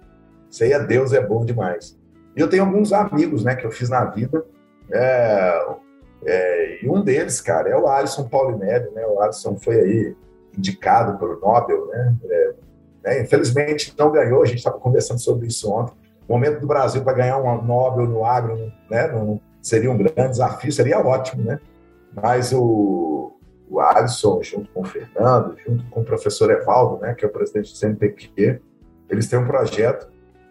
[0.47, 1.96] isso aí é Deus é bom demais.
[2.37, 4.45] Eu tenho alguns amigos, né, que eu fiz na vida,
[4.91, 5.75] é,
[6.25, 9.05] é, E, e, um deles, cara, é o Alisson Paulinelli, né?
[9.05, 10.15] O Alisson foi aí
[10.57, 12.15] indicado pelo Nobel, né?
[12.29, 12.53] É,
[13.03, 13.21] né?
[13.21, 15.93] Infelizmente não ganhou, a gente estava conversando sobre isso ontem.
[16.27, 19.07] O momento do Brasil para ganhar um Nobel no agro, né?
[19.07, 21.59] Não, seria um grande desafio, seria ótimo, né?
[22.13, 23.37] Mas o,
[23.69, 27.31] o Alisson, junto com o Fernando, junto com o professor Evaldo, né, que é o
[27.31, 28.59] presidente do CNPq,
[29.09, 30.07] eles têm um projeto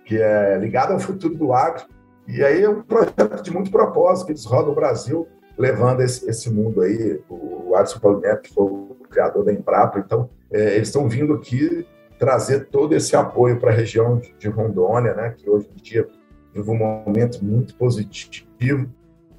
[0.07, 1.85] que é ligado ao futuro do agro,
[2.29, 6.29] e aí é um projeto de muito propósito, que eles rodam o Brasil levando esse,
[6.31, 10.31] esse mundo aí, o, o Alisson Paulo Neto, que foi o criador da Embrapa, então
[10.51, 11.87] é, eles estão vindo aqui
[12.19, 16.07] trazer todo esse apoio para a região de, de Rondônia, né, que hoje em dia
[16.55, 18.89] vive um momento muito positivo,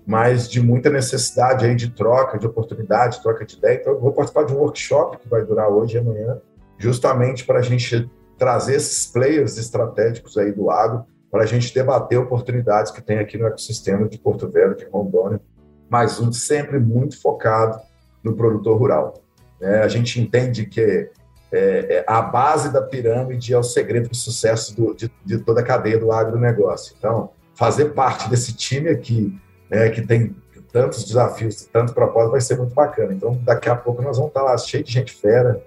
[0.06, 3.78] mas de muita necessidade aí de troca, de oportunidade, troca de ideia.
[3.80, 6.40] Então, eu vou participar de um workshop que vai durar hoje e amanhã,
[6.78, 12.18] justamente para a gente trazer esses players estratégicos aí do agro, para a gente debater
[12.18, 15.42] oportunidades que tem aqui no ecossistema de Porto Velho, de Rondônia,
[15.90, 17.80] mas um sempre muito focado
[18.24, 19.14] no produtor rural.
[19.60, 21.10] É, a gente entende que
[21.52, 25.62] é, é, a base da pirâmide é o segredo do sucesso do, de, de toda
[25.62, 26.96] a cadeia do agronegócio.
[26.98, 30.36] Então, fazer parte desse time aqui né, que tem
[30.72, 33.14] tantos desafios, tanto propósito, vai ser muito bacana.
[33.14, 35.62] Então, daqui a pouco nós vamos estar lá cheio de gente fera,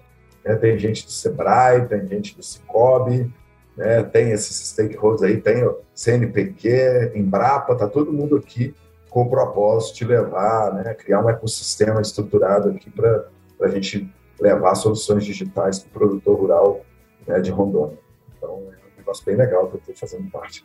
[0.45, 0.57] né?
[0.57, 3.33] tem gente do Sebrae, tem gente do Cicobi,
[3.77, 4.03] né?
[4.03, 8.75] tem esses stakeholders aí, tem o CNPq, Embrapa, tá todo mundo aqui
[9.11, 13.27] com o propósito de levar, né, criar um ecossistema estruturado aqui para
[13.61, 14.09] a gente
[14.41, 16.81] levar soluções digitais para o produtor rural
[17.27, 17.99] né, de Rondônia.
[18.37, 20.65] Então, é um negócio bem legal que eu estou fazendo parte.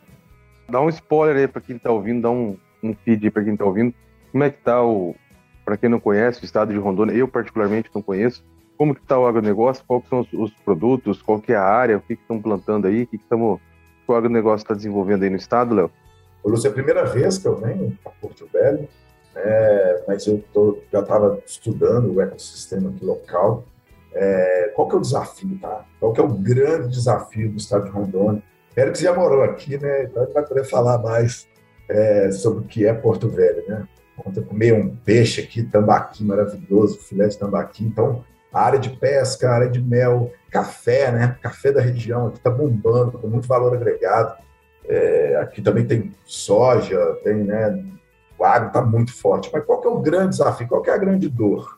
[0.68, 3.64] Dá um spoiler aí para quem está ouvindo, dá um, um feed para quem está
[3.64, 3.92] ouvindo.
[4.32, 5.14] Como é que está o,
[5.64, 7.14] para quem não conhece, o estado de Rondônia?
[7.14, 8.44] Eu particularmente não conheço.
[8.76, 9.84] Como que está o agronegócio?
[9.86, 11.22] Quais são os, os, produtos?
[11.22, 11.96] Qual que é a área?
[11.96, 13.02] O que estão plantando aí?
[13.02, 13.60] O que, que estamos,
[14.06, 15.90] o agronegócio está desenvolvendo aí no estado, Léo?
[16.44, 18.88] Lúcio, é a primeira vez que eu venho para Porto Velho,
[19.34, 23.64] né, mas eu tô, já estava estudando o ecossistema aqui local.
[24.14, 25.84] É, qual que é o desafio, tá?
[25.98, 28.42] Qual que é o grande desafio do estado de Rondônia?
[28.72, 30.04] Félix já morou aqui, né?
[30.04, 31.48] Então ele vai poder falar mais
[31.88, 33.86] é, sobre o que é Porto Velho, né?
[34.24, 37.84] Ontem comi um peixe aqui, tambaqui maravilhoso, filé de tambaqui.
[37.84, 38.24] Então,
[38.56, 41.36] a área de pesca, a área de mel, café, né?
[41.42, 44.34] Café da região aqui está bombando, com muito valor agregado.
[44.88, 47.84] É, aqui também tem soja, tem, né?
[48.38, 49.50] O agro está muito forte.
[49.52, 50.66] Mas qual que é o grande desafio?
[50.68, 51.76] Qual que é a grande dor?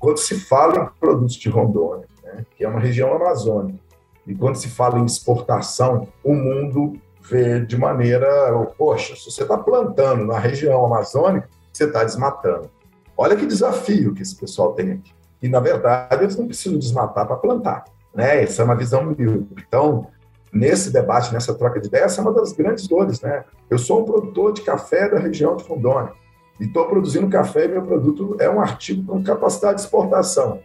[0.00, 2.44] Quando se fala em produtos de Rondônia, né?
[2.56, 3.78] que é uma região amazônica,
[4.26, 8.28] e quando se fala em exportação, o mundo vê de maneira,
[8.76, 12.68] poxa, se você está plantando na região amazônica, você está desmatando.
[13.16, 15.15] Olha que desafio que esse pessoal tem aqui.
[15.42, 17.84] E, na verdade, eles não precisam desmatar para plantar.
[18.14, 18.42] Né?
[18.42, 19.48] Essa é uma visão mil.
[19.58, 20.06] Então,
[20.52, 23.20] nesse debate, nessa troca de ideias, essa é uma das grandes dores.
[23.20, 23.44] Né?
[23.68, 26.12] Eu sou um produtor de café da região de Rondônia
[26.58, 30.60] e estou produzindo café e meu produto é um artigo com capacidade de exportação.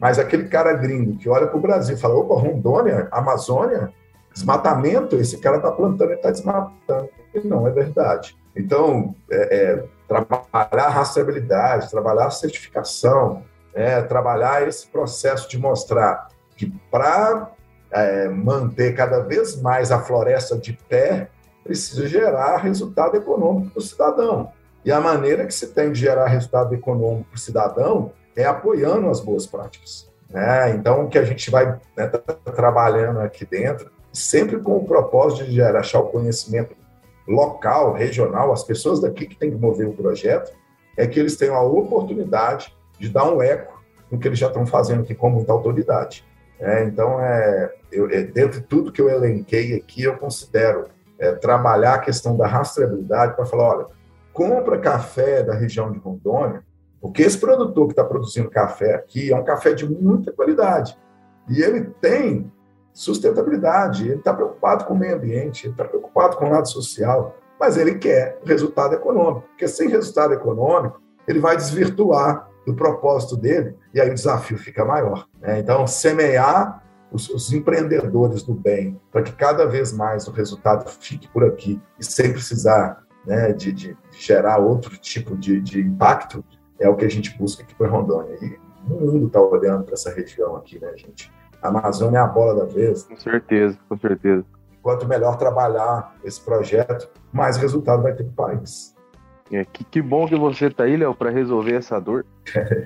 [0.00, 3.92] Mas aquele cara gringo que olha para o Brasil e fala, opa, Rondônia, Amazônia,
[4.36, 7.08] Desmatamento, esse cara está plantando e está desmatando.
[7.34, 8.36] E não é verdade.
[8.54, 13.42] Então, é, é, trabalhar a rastreabilidade, trabalhar a certificação,
[13.76, 17.50] é, trabalhar esse processo de mostrar que para
[17.90, 21.28] é, manter cada vez mais a floresta de pé,
[21.62, 24.50] precisa gerar resultado econômico para o cidadão.
[24.82, 29.10] E a maneira que se tem de gerar resultado econômico para o cidadão é apoiando
[29.10, 30.08] as boas práticas.
[30.30, 30.70] Né?
[30.70, 32.18] Então, o que a gente vai né, tá
[32.52, 36.74] trabalhando aqui dentro sempre com o propósito de gerar, achar o conhecimento
[37.28, 40.52] local, regional, as pessoas daqui que têm que mover o projeto,
[40.96, 43.80] é que eles tenham a oportunidade de dar um eco
[44.10, 46.24] no que eles já estão fazendo aqui com muita autoridade.
[46.58, 50.84] É, então, é, eu, é, dentro de tudo que eu elenquei aqui, eu considero
[51.18, 53.86] é, trabalhar a questão da rastreabilidade para falar, olha,
[54.32, 56.62] compra café da região de Rondônia,
[57.00, 60.96] porque esse produtor que está produzindo café aqui é um café de muita qualidade.
[61.48, 62.50] E ele tem
[62.92, 67.36] sustentabilidade, ele está preocupado com o meio ambiente, ele está preocupado com o lado social,
[67.60, 73.76] mas ele quer resultado econômico, porque sem resultado econômico, ele vai desvirtuar do propósito dele
[73.94, 75.28] e aí o desafio fica maior.
[75.40, 75.60] Né?
[75.60, 81.28] Então, semear os, os, empreendedores do bem para que cada vez mais o resultado fique
[81.28, 86.44] por aqui e sem precisar né, de, de, gerar outro tipo de, de, impacto
[86.80, 88.36] é o que a gente busca aqui para Rondônia.
[88.42, 88.58] E
[88.90, 91.32] o mundo está olhando para essa região aqui, né, gente?
[91.62, 93.04] A Amazônia é a bola da vez.
[93.04, 94.44] Com certeza, com certeza.
[94.82, 98.95] Quanto melhor trabalhar esse projeto, mais resultado vai ter para o país.
[99.50, 102.26] É, que, que, bom que você está aí, Léo, para resolver essa dor.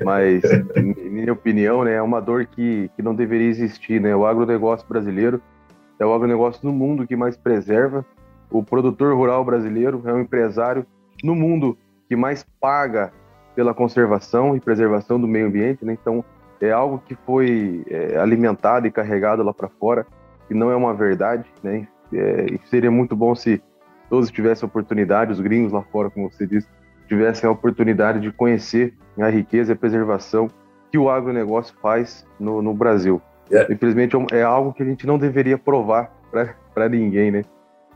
[0.05, 0.43] Mas,
[0.85, 4.01] minha opinião, né, é uma dor que, que não deveria existir.
[4.01, 4.15] Né?
[4.15, 5.41] O agronegócio brasileiro
[5.99, 8.05] é o agronegócio no mundo que mais preserva.
[8.51, 10.85] O produtor rural brasileiro é o empresário
[11.23, 13.13] no mundo que mais paga
[13.55, 15.97] pela conservação e preservação do meio ambiente, né?
[16.01, 16.25] Então,
[16.61, 20.07] é algo que foi é, alimentado e carregado lá para fora,
[20.49, 21.87] e não é uma verdade, né?
[22.13, 23.63] É, seria muito bom se
[24.11, 26.67] todos tivessem a oportunidade, os gringos lá fora, como você disse,
[27.09, 30.51] tivessem a oportunidade de conhecer a riqueza e a preservação
[30.91, 33.23] que o agronegócio faz no, no Brasil.
[33.51, 33.73] É.
[33.73, 37.45] Infelizmente, é, é algo que a gente não deveria provar para ninguém, né?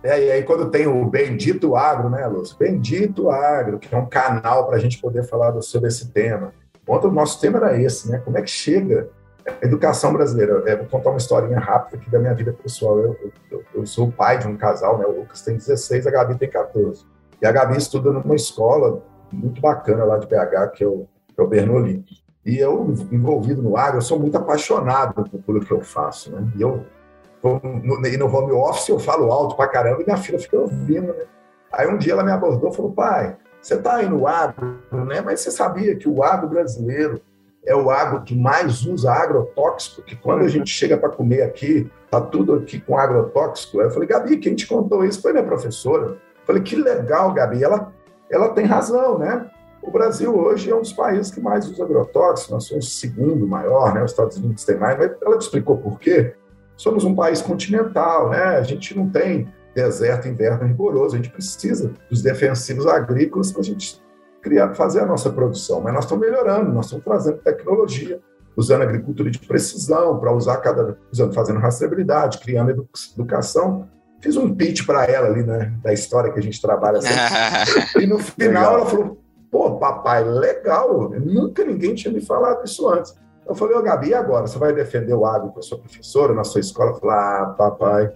[0.02, 2.56] É, e aí quando tem o Bendito Agro, né, Lúcio?
[2.58, 6.52] Bendito Agro, que é um canal para a gente poder falar sobre esse tema.
[6.86, 8.18] Ontem o nosso tema era esse, né?
[8.18, 9.08] Como é que chega
[9.46, 10.62] a educação brasileira?
[10.66, 12.98] É, vou contar uma historinha rápida aqui da minha vida pessoal.
[12.98, 15.06] Eu, eu, eu, sou pai de um casal, né?
[15.06, 17.04] O Lucas tem 16, a Gabi tem 14.
[17.40, 21.40] E a Gabi estuda numa escola muito bacana lá de BH, que é o, que
[21.40, 22.04] é o Bernoulli.
[22.44, 26.46] E eu, envolvido no agro, eu sou muito apaixonado tudo que eu faço, né?
[26.56, 26.84] E eu
[27.42, 31.12] no, e no home office eu falo alto pra caramba e minha filha fica ouvindo,
[31.12, 31.24] né?
[31.70, 35.20] Aí um dia ela me abordou e falou, pai, você está aí no agro, né?
[35.20, 37.20] Mas você sabia que o agro brasileiro
[37.66, 41.90] é o agro que mais usa agrotóxico, que quando a gente chega para comer aqui,
[42.10, 43.80] tá tudo aqui com agrotóxico.
[43.80, 46.04] Eu falei, Gabi, quem te contou isso foi minha professora.
[46.04, 47.62] Eu falei, que legal, Gabi.
[47.62, 47.92] Ela,
[48.30, 49.50] ela tem razão, né?
[49.82, 53.46] O Brasil hoje é um dos países que mais usa agrotóxico, nós somos o segundo
[53.46, 54.02] maior, né?
[54.02, 56.34] Os Estados Unidos tem mais, mas ela te explicou por quê?
[56.76, 58.42] somos um país continental, né?
[58.42, 61.14] A gente não tem deserto, inverno rigoroso.
[61.14, 64.00] A gente precisa dos defensivos agrícolas para a gente
[64.44, 65.80] criar, fazer a nossa produção.
[65.80, 68.20] Mas nós estamos melhorando, nós estamos trazendo tecnologia,
[68.54, 73.88] usando agricultura de precisão para usar cada, usando, fazendo rastreabilidade, criando edu educação.
[74.20, 78.04] Fiz um pitch para ela ali, né, da história que a gente trabalha sempre.
[78.04, 78.74] e no final legal.
[78.74, 79.18] ela falou:
[79.50, 81.10] "Pô, papai, legal.
[81.10, 83.14] Nunca ninguém tinha me falado isso antes."
[83.46, 84.46] Eu falei, ô Gabi, e agora?
[84.46, 86.92] Você vai defender o agro com a sua professora na sua escola?
[86.92, 88.10] Eu falei, ah, papai,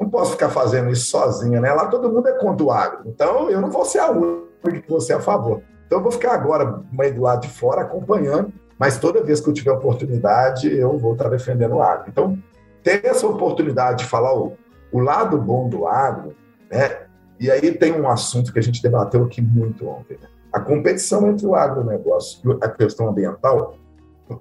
[0.00, 1.72] não posso ficar fazendo isso sozinha, né?
[1.72, 3.02] Lá todo mundo é contra o agro.
[3.06, 5.62] Então eu não vou ser a única que você é a favor.
[5.86, 9.48] Então eu vou ficar agora meio do lado de fora acompanhando, mas toda vez que
[9.48, 12.06] eu tiver oportunidade, eu vou estar defendendo o agro.
[12.08, 12.38] Então,
[12.82, 14.56] ter essa oportunidade de falar o,
[14.92, 16.34] o lado bom do agro,
[16.70, 17.00] né?
[17.38, 20.28] E aí tem um assunto que a gente debateu aqui muito ontem, né?
[20.52, 23.74] A competição entre o agronegócio e a questão ambiental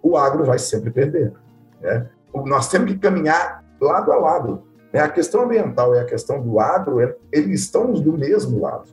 [0.01, 1.34] o agro vai sempre perder.
[1.82, 2.08] Né?
[2.45, 4.63] Nós temos que caminhar lado a lado.
[4.93, 4.99] Né?
[4.99, 6.99] A questão ambiental e a questão do agro,
[7.32, 8.89] eles estão do mesmo lado.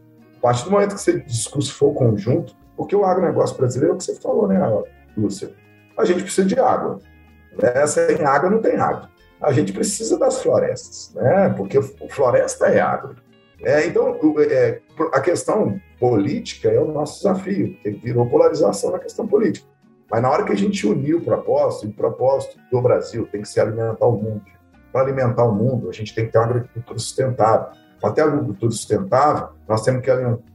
[0.47, 4.05] Partir do momento que esse discurso for conjunto, porque o agronegócio brasileiro é o que
[4.05, 4.61] você falou, né,
[5.17, 5.51] Lúcia?
[5.99, 7.01] A gente precisa de água.
[7.61, 7.85] Né?
[7.89, 9.11] Sem água não tem água.
[9.41, 11.53] A gente precisa das florestas, né?
[11.57, 13.17] porque floresta é água.
[13.61, 14.17] É, então,
[14.49, 14.81] é,
[15.13, 19.67] a questão política é o nosso desafio, porque virou polarização na questão política.
[20.09, 23.43] Mas na hora que a gente unir o propósito, e o propósito do Brasil tem
[23.43, 24.43] que ser alimentar o mundo.
[24.93, 27.86] Para alimentar o mundo, a gente tem que ter uma agricultura sustentável.
[28.01, 30.11] Para ter agricultura sustentável, nós temos que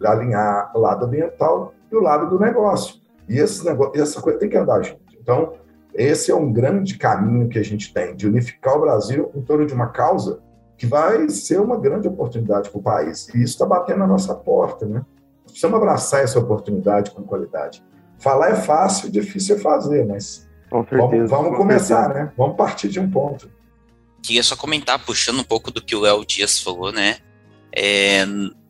[0.06, 3.01] alinhar o lado ambiental e o lado do negócio.
[3.27, 5.01] E esse negócio, essa coisa tem que andar junto.
[5.19, 5.54] Então,
[5.93, 9.65] esse é um grande caminho que a gente tem de unificar o Brasil em torno
[9.65, 10.39] de uma causa
[10.77, 13.27] que vai ser uma grande oportunidade para o país.
[13.30, 15.06] E isso está batendo na nossa porta, né?
[15.45, 17.84] Precisamos abraçar essa oportunidade com qualidade.
[18.17, 22.25] Falar é fácil, difícil é fazer, mas certeza, vamos, vamos começar, certeza.
[22.25, 22.32] né?
[22.38, 23.51] Vamos partir de um ponto.
[24.23, 27.17] Queria só comentar, puxando um pouco do que o Léo Dias falou, né?
[27.75, 28.25] É,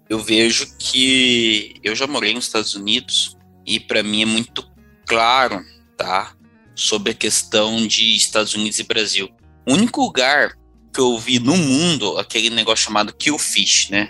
[0.09, 4.69] eu vejo que eu já morei nos Estados Unidos e para mim é muito
[5.07, 5.63] claro,
[5.97, 6.35] tá?
[6.75, 9.29] Sobre a questão de Estados Unidos e Brasil.
[9.67, 10.57] O único lugar
[10.93, 14.09] que eu vi no mundo aquele negócio chamado kill fish, né?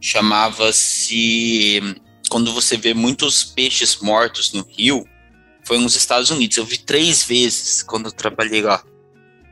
[0.00, 1.80] Chamava-se
[2.28, 5.04] quando você vê muitos peixes mortos no rio,
[5.64, 6.56] foi nos Estados Unidos.
[6.56, 8.82] Eu vi três vezes quando eu trabalhei lá.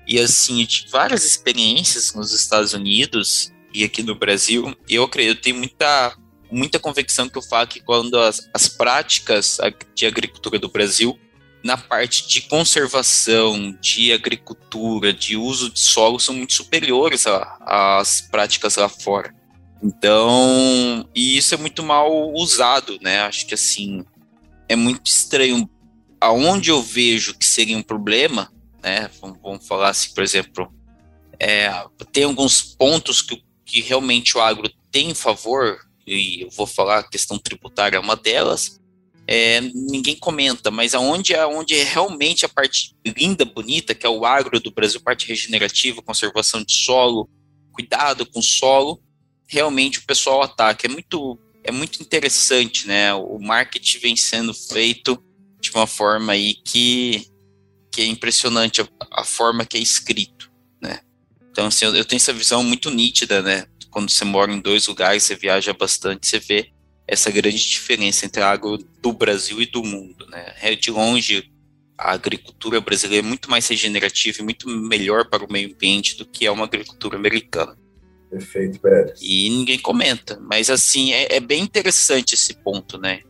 [0.07, 4.75] E assim, eu tive várias experiências nos Estados Unidos e aqui no Brasil.
[4.89, 6.17] Eu eu tenho muita,
[6.51, 9.59] muita convicção que eu falo que quando as, as práticas
[9.95, 11.19] de agricultura do Brasil,
[11.63, 17.25] na parte de conservação, de agricultura, de uso de solo, são muito superiores
[17.61, 19.35] às práticas lá fora.
[19.83, 23.21] Então, e isso é muito mal usado, né?
[23.21, 24.05] Acho que assim
[24.69, 25.69] é muito estranho.
[26.21, 28.53] Aonde eu vejo que seria um problema,
[28.83, 29.09] né?
[29.21, 30.73] Vamos, vamos falar assim, por exemplo,
[31.39, 31.73] é,
[32.13, 37.01] tem alguns pontos que, que realmente o agro tem em favor, e eu vou falar
[37.01, 38.81] a questão tributária é uma delas.
[39.27, 44.09] É, ninguém comenta, mas aonde é onde é realmente a parte linda, bonita, que é
[44.09, 47.29] o agro do Brasil, parte regenerativa, conservação de solo,
[47.71, 49.03] cuidado com o solo,
[49.47, 50.87] realmente o pessoal ataca.
[50.87, 53.13] É muito, é muito interessante, né?
[53.13, 55.23] O marketing vem sendo feito
[55.61, 57.27] de uma forma aí que,
[57.93, 60.48] que é impressionante a, a forma que é escrito?
[61.59, 63.67] Então, assim, eu, eu, tenho essa visão muito nítida, né?
[63.91, 66.71] Quando você mora em dois lugares, você viaja bastante, você vê
[67.05, 70.25] essa grande diferença entre a agro do Brasil e do mundo.
[70.29, 70.55] Né?
[70.63, 71.51] É, de longe,
[71.99, 76.25] a agricultura brasileira é muito mais regenerativa e muito melhor para o meio ambiente do
[76.25, 77.77] que é uma agricultura americana.
[78.31, 79.19] Perfeito, Pérez.
[79.21, 83.23] E ninguém comenta, mas assim, é, é bem interessante esse ponto, né?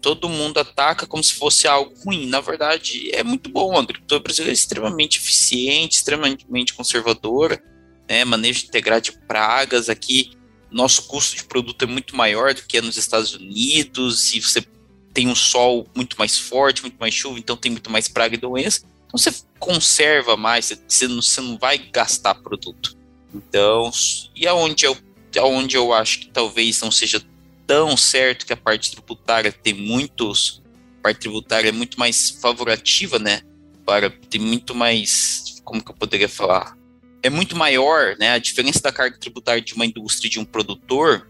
[0.00, 2.28] Todo mundo ataca como se fosse algo ruim.
[2.28, 3.76] Na verdade, é muito bom.
[3.76, 7.60] A agricultura brasileira é extremamente eficiente, extremamente conservadora,
[8.08, 8.24] né?
[8.24, 9.88] manejo integrado de pragas.
[9.88, 10.32] Aqui,
[10.70, 14.64] nosso custo de produto é muito maior do que é nos Estados Unidos, e você
[15.12, 18.38] tem um sol muito mais forte, muito mais chuva, então tem muito mais praga e
[18.38, 18.82] doença.
[19.06, 22.96] Então você conserva mais, você não, você não vai gastar produto.
[23.34, 23.90] Então,
[24.34, 24.96] e aonde eu,
[25.38, 27.22] aonde eu acho que talvez não seja
[27.66, 30.62] tão certo que a parte tributária tem muitos,
[30.98, 33.42] a parte tributária é muito mais favorativa, né?
[33.84, 36.76] Para tem muito mais, como que eu poderia falar?
[37.22, 38.30] É muito maior, né?
[38.30, 41.28] A diferença da carga tributária de uma indústria e de um produtor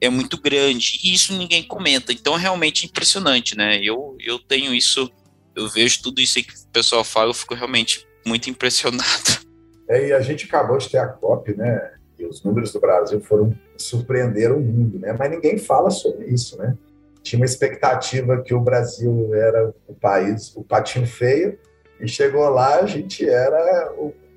[0.00, 2.12] é muito grande e isso ninguém comenta.
[2.12, 3.80] Então é realmente impressionante, né?
[3.82, 5.10] Eu, eu tenho isso,
[5.56, 9.44] eu vejo tudo isso que o pessoal fala, eu fico realmente muito impressionado.
[9.86, 11.92] É, e a gente acabou de ter a COP, né?
[12.18, 15.12] E os números do Brasil foram surpreenderam o mundo, né?
[15.12, 16.74] Mas ninguém fala sobre isso, né?
[17.22, 21.58] Tinha uma expectativa que o Brasil era o país, o patinho feio,
[22.00, 23.92] e chegou lá a gente era a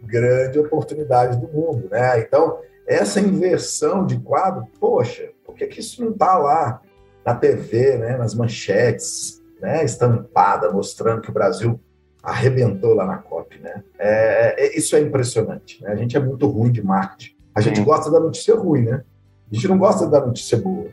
[0.07, 2.19] grande oportunidade do mundo, né?
[2.19, 6.81] Então essa inversão de quadro, poxa, por que, que isso não está lá
[7.25, 11.77] na TV, né, nas manchetes, né, estampada, mostrando que o Brasil
[12.23, 13.83] arrebentou lá na COP, né?
[13.99, 15.91] É, é, isso é impressionante, né?
[15.91, 17.35] A gente é muito ruim de marketing.
[17.53, 19.03] A gente gosta da notícia ruim, né?
[19.51, 20.87] A gente não gosta da notícia boa.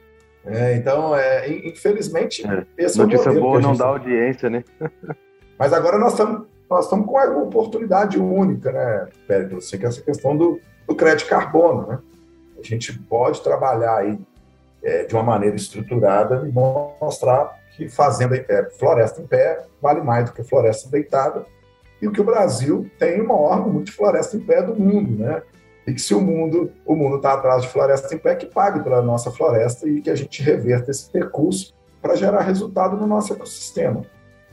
[0.47, 2.65] É, então, é, infelizmente, é.
[2.79, 4.63] esse notícia é o boa não dá audiência, né?
[5.59, 9.71] Mas agora nós estamos nós estamos com uma oportunidade única, né, Pérez?
[9.71, 11.99] que é essa questão do, do crédito carbono, né?
[12.59, 14.19] A gente pode trabalhar aí
[14.83, 20.01] é, de uma maneira estruturada e mostrar que fazenda em pé, floresta em pé, vale
[20.01, 21.45] mais do que floresta deitada,
[22.01, 25.43] e que o Brasil tem o maior número de floresta em pé do mundo, né?
[25.87, 28.83] E que se o mundo o mundo está atrás de floresta em pé, que pague
[28.83, 33.33] pela nossa floresta e que a gente reverta esse recurso para gerar resultado no nosso
[33.33, 34.03] ecossistema.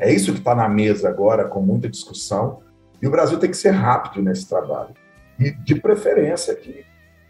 [0.02, 2.60] É isso que está na mesa agora, com muita discussão,
[3.00, 4.96] e o Brasil tem que ser rápido nesse trabalho.
[5.40, 6.84] E, de preferência, que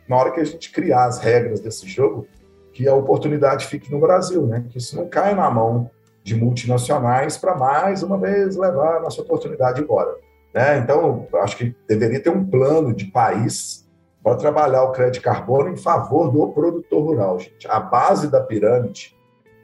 [0.08, 2.26] na hora que a gente criar as regras desse jogo,
[2.72, 4.66] que a oportunidade fique no Brasil, né?
[4.70, 5.92] Que isso não caia na mão
[6.24, 10.16] de multinacionais para mais uma vez levar a nossa oportunidade embora.
[10.54, 10.78] Né?
[10.78, 13.86] Então, acho que deveria ter um plano de país
[14.24, 17.68] para trabalhar o crédito carbono em favor do produtor rural, gente.
[17.68, 19.16] A base da pirâmide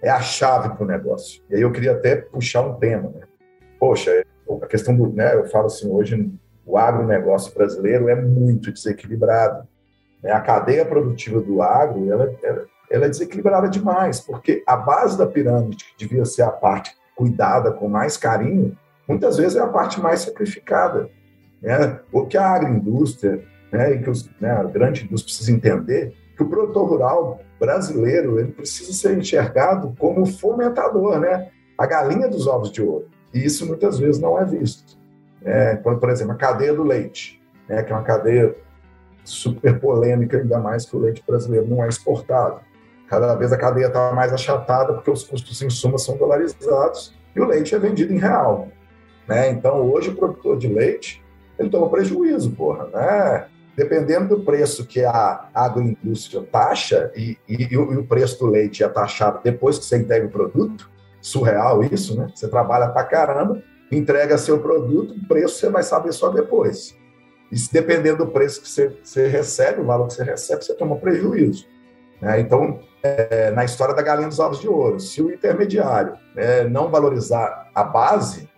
[0.02, 1.42] é a chave para o negócio.
[1.50, 3.10] E aí eu queria até puxar um tema.
[3.10, 3.22] Né?
[3.80, 4.24] Poxa,
[4.62, 5.08] a questão do.
[5.10, 6.32] Né, eu falo assim, hoje
[6.66, 9.68] o agronegócio brasileiro é muito desequilibrado.
[10.22, 10.32] Né?
[10.32, 15.28] A cadeia produtiva do agro ela, ela ela é desequilibrada demais, porque a base da
[15.28, 20.00] pirâmide, que devia ser a parte cuidada com mais carinho, muitas vezes é a parte
[20.00, 21.10] mais sacrificada.
[21.62, 22.00] Né?
[22.12, 26.43] O que a agroindústria né, e que os, né, a grande indústria precisa entender que
[26.43, 31.50] o produtor rural brasileiro ele precisa ser enxergado como fomentador, né?
[31.78, 33.08] a galinha dos ovos de ouro.
[33.34, 34.97] E isso muitas vezes não é visto.
[35.43, 38.56] É, por exemplo, a cadeia do leite, né, que é uma cadeia
[39.23, 42.62] super polêmica, ainda mais que o leite brasileiro não é exportado.
[43.08, 47.39] Cada vez a cadeia está mais achatada porque os custos de insumos são dolarizados e
[47.39, 48.69] o leite é vendido em real.
[49.28, 49.50] Né?
[49.52, 51.23] Então, hoje, o produtor de leite
[51.60, 52.88] ele toma prejuízo, porra.
[52.88, 53.47] Né?
[53.78, 58.90] Dependendo do preço que a agroindústria taxa e, e, e, o, preço do leite é
[58.90, 60.90] taxado depois que você entrega o produto,
[61.22, 62.28] surreal isso, né?
[62.34, 63.62] Você trabalha pra caramba,
[63.92, 66.98] entrega seu produto, o preço você vai saber só depois.
[67.52, 70.74] E se dependendo do preço que você, você recebe, o valor que você recebe, você
[70.74, 71.68] toma prejuízo.
[72.20, 72.40] Né?
[72.40, 76.90] Então, é, na história da galinha dos ovos de ouro, se o intermediário né, não
[76.90, 78.50] valorizar a base,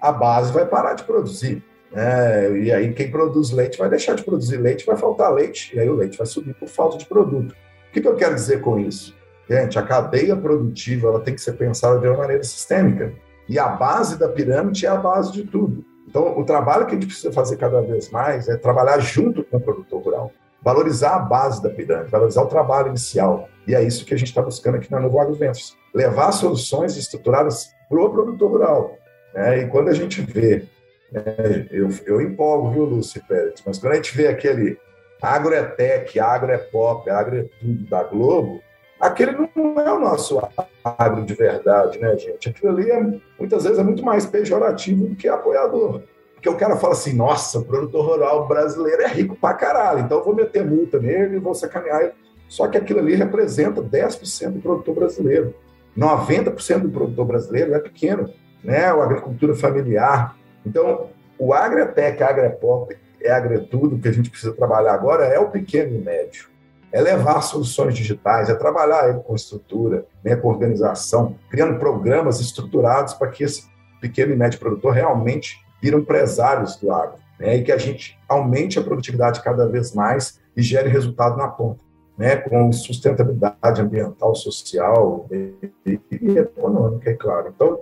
[0.00, 1.64] a base vai parar de produzir.
[1.92, 2.58] Né?
[2.60, 5.88] E aí quem produz leite vai deixar de produzir leite, vai faltar leite, e aí
[5.88, 7.52] o leite vai subir por falta de produto.
[7.52, 9.14] O que, que eu quero dizer com isso?
[9.48, 13.12] Gente, a cadeia produtiva ela tem que ser pensada de uma maneira sistêmica.
[13.48, 15.84] E a base da pirâmide é a base de tudo.
[16.08, 19.56] Então, o trabalho que a gente precisa fazer cada vez mais é trabalhar junto com
[19.56, 23.48] o produtor rural valorizar a base da pirâmide, valorizar o trabalho inicial.
[23.66, 25.76] E é isso que a gente está buscando aqui na Novo Agroventos.
[25.94, 28.98] Levar soluções estruturadas para o produtor rural.
[29.34, 29.62] Né?
[29.62, 30.64] E quando a gente vê,
[31.12, 34.78] né, eu, eu empolgo, viu, Lúcio Pérez, mas quando a gente vê aquele
[35.20, 38.60] agroetec, agroepop, agroetudo da Globo,
[38.98, 40.40] aquele não é o nosso
[40.84, 42.48] agro de verdade, né, gente?
[42.48, 43.00] Aquilo ali, é,
[43.38, 46.02] muitas vezes, é muito mais pejorativo do que apoiador.
[46.34, 50.18] Porque o cara fala assim, nossa, o produtor rural brasileiro é rico pra caralho, então
[50.18, 52.12] eu vou meter multa nele vou sacanear ele.
[52.48, 55.54] Só que aquilo ali representa 10% do produtor brasileiro.
[55.96, 58.28] 90% do produtor brasileiro é pequeno,
[58.62, 58.86] né?
[58.86, 60.36] A agricultura familiar.
[60.64, 65.94] Então, o agretec, agrepop, é agretudo, que a gente precisa trabalhar agora é o pequeno
[65.94, 66.48] e médio.
[66.90, 73.28] É levar soluções digitais, é trabalhar com estrutura, né, com organização, criando programas estruturados para
[73.28, 73.64] que esse
[74.00, 77.18] pequeno e médio produtor realmente viram empresários do agro.
[77.38, 81.48] Né, e que a gente aumente a produtividade cada vez mais e gere resultado na
[81.48, 81.82] ponta
[82.16, 87.52] né, com sustentabilidade ambiental, social e, e, econômica, é claro.
[87.54, 87.80] Então,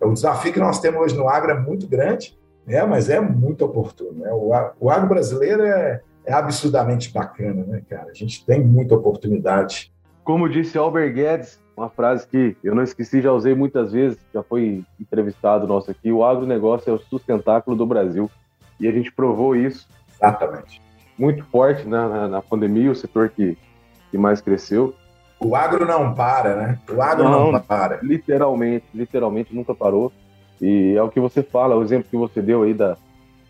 [0.00, 3.64] o desafio que nós temos hoje no agro é muito grande, né, mas é muito
[3.64, 4.20] oportuno.
[4.20, 4.30] Né?
[4.32, 8.10] O, o agro brasileiro é, é absurdamente bacana, né, cara?
[8.10, 9.92] A gente tem muita oportunidade.
[10.22, 14.42] Como disse Albert Guedes, uma frase que eu não esqueci, já usei muitas vezes, já
[14.42, 18.30] foi entrevistado nosso aqui, o agronegócio é o sustentáculo do Brasil.
[18.78, 19.88] E a gente provou isso.
[20.14, 20.82] Exatamente.
[21.18, 23.56] Muito forte né, na, na pandemia, o setor que
[24.10, 24.94] que mais cresceu.
[25.40, 26.78] O agro não para, né?
[26.90, 28.00] O agro não, não para.
[28.02, 30.12] Literalmente, literalmente nunca parou.
[30.60, 32.96] E é o que você fala, o exemplo que você deu aí da,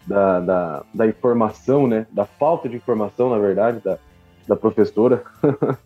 [0.07, 2.07] da, da, da informação, né?
[2.11, 3.99] Da falta de informação, na verdade, da,
[4.47, 5.23] da professora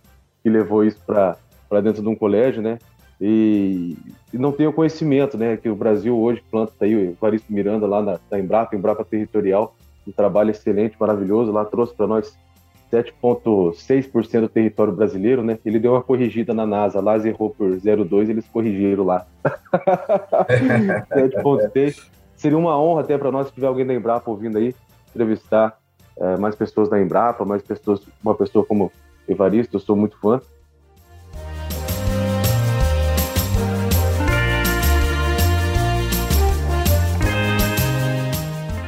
[0.43, 2.79] que levou isso para dentro de um colégio, né?
[3.21, 3.97] E,
[4.33, 5.57] e, não tem o conhecimento, né?
[5.57, 9.05] Que o Brasil hoje planta tá aí o Evaristo Miranda lá na, da Embrapa, Embrapa
[9.05, 9.77] Territorial,
[10.07, 12.37] um trabalho excelente, maravilhoso, lá trouxe para nós
[12.93, 15.59] 7,6% do território brasileiro, né?
[15.65, 19.27] Ele deu uma corrigida na NASA lá, errou por 0,2, eles corrigiram lá.
[21.11, 22.07] 7,6.
[22.37, 24.75] Seria uma honra até para nós se tiver alguém da Embrapa ouvindo aí,
[25.11, 25.79] entrevistar
[26.19, 28.93] é, mais pessoas da Embrapa, mais pessoas, uma pessoa como
[29.27, 30.41] Evaristo, eu sou muito fã.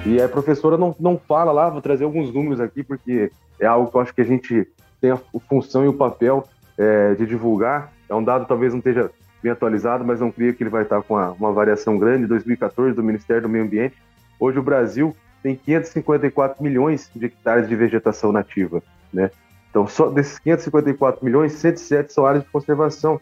[0.06, 3.90] E a professora não, não fala lá, vou trazer alguns números aqui, porque é algo
[3.90, 4.68] que eu acho que a gente
[5.00, 6.46] tem a função e o papel
[6.76, 7.90] é, de divulgar.
[8.08, 9.10] É um dado talvez não esteja
[9.42, 12.26] bem atualizado, mas não creio que ele vai estar com uma, uma variação grande.
[12.26, 13.96] 2014, do Ministério do Meio Ambiente.
[14.38, 18.82] Hoje o Brasil tem 554 milhões de hectares de vegetação nativa,
[19.12, 19.30] né?
[19.70, 23.20] Então, só desses 554 milhões, 107 são áreas de conservação.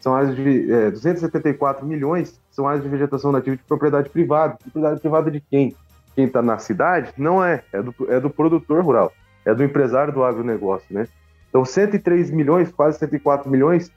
[0.00, 4.56] São áreas de é, 274 milhões são áreas de vegetação nativa de propriedade privada.
[4.62, 5.74] Propriedade privada de quem?
[6.14, 7.12] Quem está na cidade?
[7.16, 9.12] Não é, é do, é do produtor rural
[9.44, 11.06] é do empresário do agronegócio, né?
[11.48, 13.90] Então, 103 milhões, quase 104 milhões,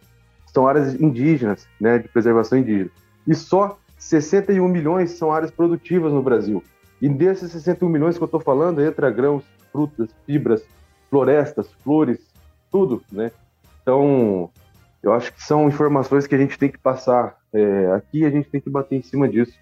[0.48, 2.90] são áreas indígenas, né, de preservação indígena.
[3.28, 6.64] E só 61 milhões são áreas produtivas no Brasil.
[7.02, 10.64] E desses 61 milhões que eu estou falando, entra grãos, frutas, fibras,
[11.10, 12.20] florestas, flores,
[12.72, 13.32] tudo, né?
[13.82, 14.50] Então,
[15.02, 18.50] eu acho que são informações que a gente tem que passar é, aqui, a gente
[18.50, 19.54] tem que bater em cima disso.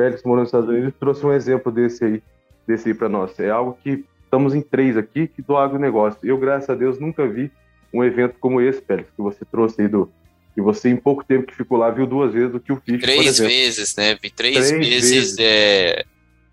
[0.00, 2.22] Félix morou nos Estados Unidos trouxe um exemplo desse aí,
[2.66, 3.38] desse aí para nós.
[3.38, 6.18] É algo que estamos em três aqui que do agronegócio.
[6.22, 7.50] Eu, graças a Deus, nunca vi
[7.92, 10.10] um evento como esse, Félix, que você trouxe aí do.
[10.54, 13.02] Que você, em pouco tempo que ficou lá, viu duas vezes do que o Fish.
[13.02, 14.14] Três vezes, né?
[14.14, 15.10] Vi três, três vezes.
[15.10, 15.36] vezes.
[15.38, 16.04] É,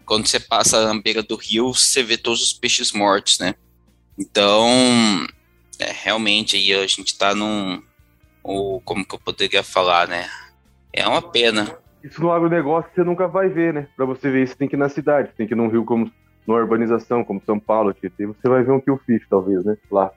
[0.06, 3.56] quando você passa na beira do rio, você vê todos os peixes mortos, né?
[4.20, 4.68] Então,
[5.80, 7.82] é, realmente aí a gente tá num.
[8.44, 10.30] Ou, como que eu poderia falar, né?
[10.92, 11.80] É uma pena.
[12.04, 13.88] Isso no agronegócio você nunca vai ver, né?
[13.96, 16.12] Pra você ver isso, tem que ir na cidade, tem que ir num rio como
[16.48, 19.78] numa urbanização como São Paulo, que você vai ver um kill fish, talvez, né?
[19.92, 20.12] Lá,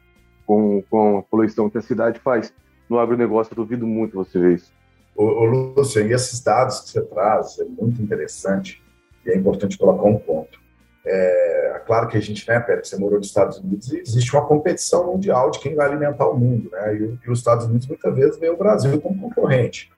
[0.46, 2.52] com, com a poluição que a cidade faz.
[2.88, 4.72] No agronegócio, eu duvido muito você ver isso.
[5.16, 8.80] Ô, ô Lúcio, e esses dados que você traz é muito interessante
[9.26, 10.60] e é importante colocar um ponto.
[11.04, 14.46] É claro que a gente, né, Pérez, você morou nos Estados Unidos e existe uma
[14.46, 16.94] competição mundial de quem vai alimentar o mundo, né?
[16.94, 19.90] E, e os Estados Unidos muitas vezes vê o Brasil como concorrente.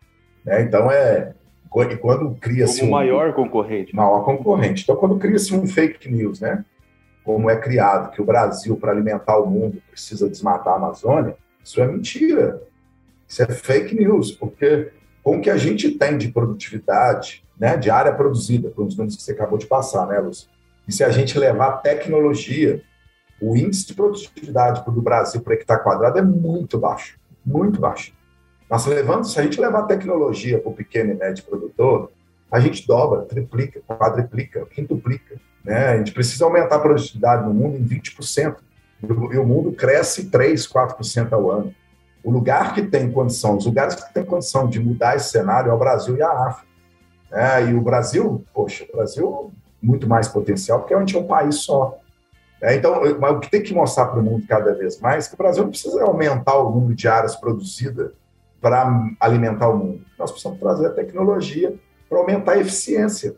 [0.44, 0.62] Né?
[0.62, 1.34] Então, é,
[1.80, 2.80] e quando cria-se.
[2.80, 3.94] Como um, maior concorrente.
[3.94, 4.82] Maior concorrente.
[4.82, 6.64] Então, quando cria-se um fake news, né?
[7.24, 11.80] Como é criado, que o Brasil, para alimentar o mundo, precisa desmatar a Amazônia, isso
[11.80, 12.62] é mentira.
[13.28, 14.90] Isso é fake news, porque
[15.22, 19.22] com o que a gente tem de produtividade, né, de área produzida, pelos números que
[19.22, 20.48] você acabou de passar, né, Lúcio?
[20.86, 22.82] E se a gente levar tecnologia,
[23.40, 28.12] o índice de produtividade do Brasil para hectare quadrado é muito baixo, muito baixo.
[28.72, 32.10] Nós levando, se a gente levar tecnologia para o pequeno e médio produtor,
[32.50, 35.36] a gente dobra, triplica, quadriplica, quintuplica.
[35.62, 35.88] Né?
[35.88, 38.56] A gente precisa aumentar a produtividade no mundo em 20%.
[39.02, 41.74] E o mundo cresce 3, 4% ao ano.
[42.24, 45.74] O lugar que tem condição, os lugares que têm condição de mudar esse cenário é
[45.74, 46.68] o Brasil e a África.
[47.30, 49.52] É, e o Brasil, poxa, o Brasil
[49.82, 51.98] muito mais potencial, porque a gente é um país só.
[52.58, 55.34] É, então, o que tem que mostrar para o mundo cada vez mais é que
[55.34, 58.12] o Brasil não precisa aumentar o número de áreas produzidas
[58.62, 60.02] para alimentar o mundo.
[60.16, 61.74] Nós precisamos trazer a tecnologia
[62.08, 63.34] para aumentar a eficiência.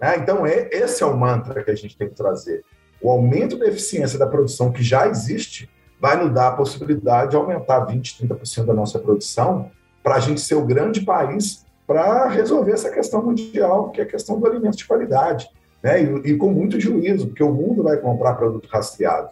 [0.00, 0.16] Né?
[0.18, 2.64] Então, é, esse é o mantra que a gente tem que trazer.
[3.00, 5.70] O aumento da eficiência da produção que já existe
[6.00, 9.70] vai nos dar a possibilidade de aumentar 20%, 30% da nossa produção
[10.02, 14.06] para a gente ser o grande país para resolver essa questão mundial, que é a
[14.06, 15.48] questão do alimento de qualidade.
[15.82, 16.02] Né?
[16.02, 19.28] E, e, com muito juízo, porque o mundo vai comprar produto rastreado.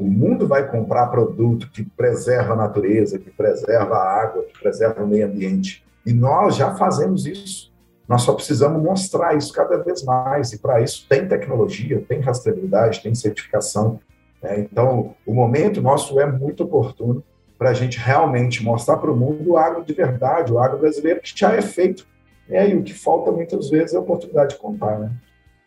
[0.00, 5.04] O mundo vai comprar produto que preserva a natureza, que preserva a água, que preserva
[5.04, 5.84] o meio ambiente.
[6.06, 7.70] E nós já fazemos isso.
[8.08, 10.54] Nós só precisamos mostrar isso cada vez mais.
[10.54, 14.00] E para isso tem tecnologia, tem rastreabilidade, tem certificação.
[14.42, 14.60] Né?
[14.60, 17.22] Então, o momento nosso é muito oportuno
[17.58, 21.20] para a gente realmente mostrar para o mundo o agro de verdade, o agro brasileiro
[21.20, 22.06] que já é feito.
[22.48, 24.98] E o que falta muitas vezes é a oportunidade de contar.
[24.98, 25.12] Né?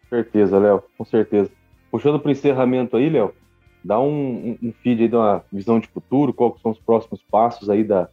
[0.10, 1.52] Certeza, Léo, com certeza.
[1.92, 3.32] Puxando para o encerramento aí, Léo,
[3.84, 7.70] dá um, um, feed aí de uma visão de futuro, quais são os próximos passos
[7.70, 8.08] aí da,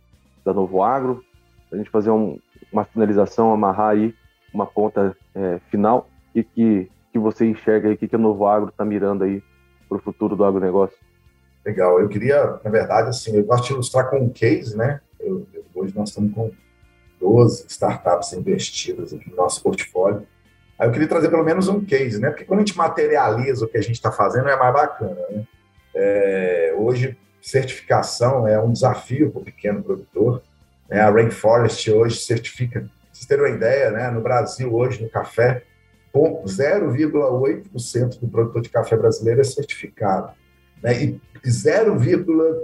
[0.44, 1.24] da Novo Agro,
[1.72, 2.38] a gente fazer um,
[2.72, 4.14] uma finalização, amarrar aí
[4.52, 8.46] uma ponta é, final e que, que você enxerga aí, o que, que a Novo
[8.46, 9.42] Agro está mirando aí
[9.88, 10.96] para o futuro do agronegócio?
[11.64, 12.00] Legal.
[12.00, 15.00] Eu queria, na verdade, assim, eu gosto de ilustrar com um case, né?
[15.18, 16.50] Eu, eu, hoje nós estamos com
[17.20, 20.26] 12 startups investidas aqui no nosso portfólio.
[20.78, 22.30] Aí eu queria trazer pelo menos um case, né?
[22.30, 25.44] Porque quando a gente materializa o que a gente está fazendo, é mais bacana, né?
[25.94, 30.42] É, hoje, certificação é um desafio para o pequeno produtor.
[30.88, 31.00] Né?
[31.00, 34.10] A Rainforest hoje certifica, vocês terem uma ideia, né?
[34.10, 35.62] no Brasil, hoje, no café,
[36.14, 40.32] 0,8% do produtor de café brasileiro é certificado.
[40.82, 41.04] Né?
[41.04, 42.60] E 0,08%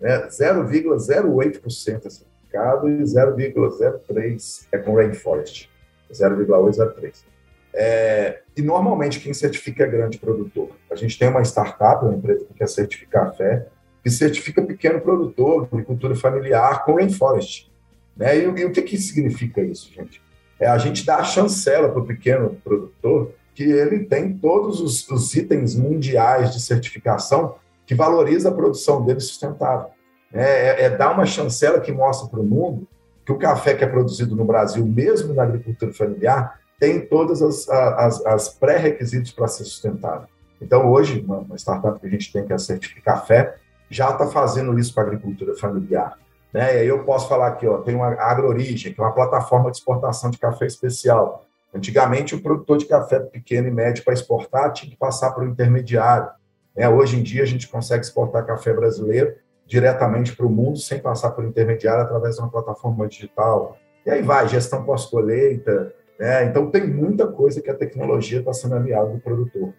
[0.00, 0.28] né?
[0.28, 5.70] 0,08% é certificado e 0,03% é com Rainforest.
[6.12, 7.31] 0,803.
[7.74, 10.70] É, e normalmente quem certifica é grande produtor.
[10.90, 13.66] A gente tem uma startup, uma empresa que quer certificar café,
[14.02, 17.70] que certifica pequeno produtor, agricultura familiar com Rainforest.
[18.16, 18.38] Né?
[18.38, 20.20] E, e o que, que significa isso, gente?
[20.62, 25.06] é a gente dar a chancela para o pequeno produtor que ele tem todos os,
[25.10, 29.88] os, itens mundiais de certificação que valoriza a produção dele sustentável.
[30.32, 32.86] É, é, é dar uma chancela que mostra para o mundo
[33.26, 37.68] que o café que é produzido no Brasil, mesmo na agricultura familiar, tem todas as,
[37.68, 40.26] as, as pré-requisitos para ser sustentável.
[40.60, 43.56] Então, hoje, uma, uma, startup que a gente tem que é a Certificar Café,
[43.90, 46.16] já está fazendo isso para a agricultura familiar.
[46.52, 46.76] Né?
[46.76, 49.78] E aí eu posso falar aqui, ó, tem uma AgroOrigem, que é uma plataforma de
[49.78, 51.44] exportação de café especial.
[51.74, 55.48] Antigamente, o produtor de café pequeno e médio para exportar tinha que passar por um
[55.48, 56.28] intermediário.
[56.76, 56.88] Né?
[56.88, 59.34] Hoje em dia, a gente consegue exportar café brasileiro
[59.66, 63.78] diretamente para o mundo sem passar por intermediário através de uma plataforma digital.
[64.04, 65.94] E aí vai, gestão pós-colheita.
[66.22, 66.44] Né?
[66.44, 69.74] Então, tem muita coisa que a tecnologia está sendo aliada do produtor.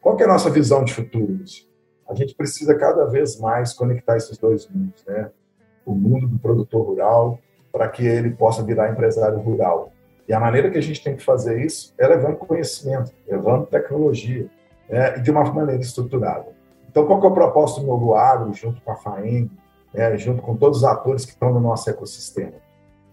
[0.00, 1.40] Qual é a nossa visão de futuro?
[2.08, 5.28] A gente precisa cada vez mais conectar esses dois mundos, né?
[5.84, 7.40] o mundo do produtor rural
[7.72, 9.90] para que ele possa virar empresário rural.
[10.28, 14.48] E a maneira que a gente tem que fazer isso é levando conhecimento, levando tecnologia,
[14.88, 16.46] né, e de uma maneira estruturada.
[16.88, 19.50] Então, qual é o propósito do Novo Agro, junto com a FAEM,
[19.92, 22.54] né, junto com todos os atores que estão no nosso ecossistema?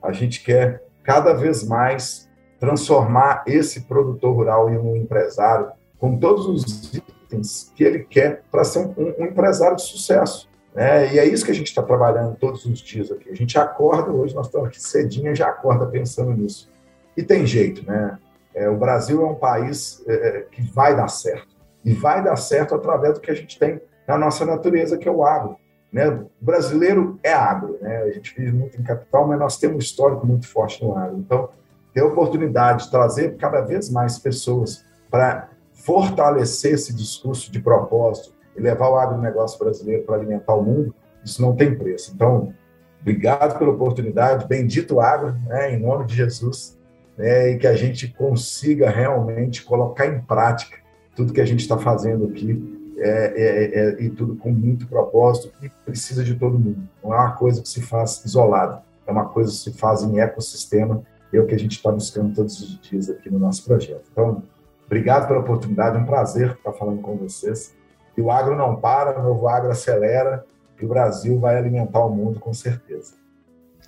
[0.03, 2.29] A gente quer cada vez mais
[2.65, 8.63] transformar esse produtor rural em um empresário com todos os itens que ele quer para
[8.63, 10.49] ser um, um empresário de sucesso.
[10.73, 11.13] Né?
[11.13, 13.29] E é isso que a gente está trabalhando todos os dias aqui.
[13.29, 16.69] A gente acorda, hoje nós estamos aqui cedinho, já acorda pensando nisso.
[17.15, 18.17] E tem jeito, né?
[18.53, 21.55] É, o Brasil é um país é, é, que vai dar certo.
[21.83, 25.11] E vai dar certo através do que a gente tem na nossa natureza, que é
[25.11, 25.57] o agro.
[25.91, 26.09] Né?
[26.09, 28.03] O brasileiro é agro, né?
[28.03, 31.17] A gente vive muito em capital, mas nós temos um histórico muito forte no agro.
[31.19, 31.49] Então,
[31.95, 38.61] ter oportunidade de trazer cada vez mais pessoas para fortalecer esse discurso de propósito, e
[38.61, 42.11] levar o agronegócio brasileiro para alimentar o mundo, isso não tem preço.
[42.13, 42.53] Então,
[43.01, 46.77] obrigado pela oportunidade, bendito agro, né, em nome de Jesus,
[47.17, 50.77] né, e que a gente consiga realmente colocar em prática
[51.15, 55.51] tudo que a gente está fazendo aqui, é, é, é, e tudo com muito propósito,
[55.61, 56.87] e precisa de todo mundo.
[57.03, 60.19] Não é uma coisa que se faz isolado, é uma coisa que se faz em
[60.19, 61.03] ecossistema,
[61.35, 64.03] é o que a gente está buscando todos os dias aqui no nosso projeto.
[64.11, 64.43] Então,
[64.85, 67.73] obrigado pela oportunidade, é um prazer estar falando com vocês.
[68.17, 70.45] E o agro não para, o novo agro acelera
[70.79, 73.15] e o Brasil vai alimentar o mundo com certeza.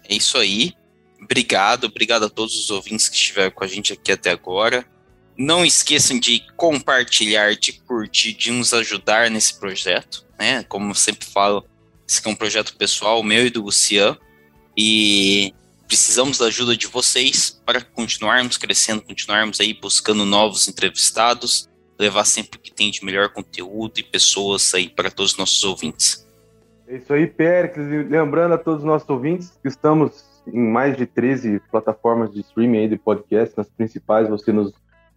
[0.08, 0.74] É isso aí.
[1.22, 4.86] Obrigado, obrigado a todos os ouvintes que estiveram com a gente aqui até agora.
[5.38, 10.64] Não esqueçam de compartilhar, de curtir, de nos ajudar nesse projeto, né?
[10.64, 11.66] Como eu sempre falo,
[12.08, 14.18] esse é um projeto pessoal meu e do Lucian.
[14.76, 15.54] E
[15.88, 22.60] precisamos da ajuda de vocês para continuarmos crescendo, continuarmos aí buscando novos entrevistados, levar sempre
[22.60, 26.28] o que tem de melhor conteúdo e pessoas aí para todos os nossos ouvintes.
[26.88, 27.88] É isso aí, Péricles.
[28.10, 32.80] Lembrando a todos os nossos ouvintes que estamos em mais de 13 plataformas de streaming
[32.80, 34.74] aí de podcast, nas principais você nos,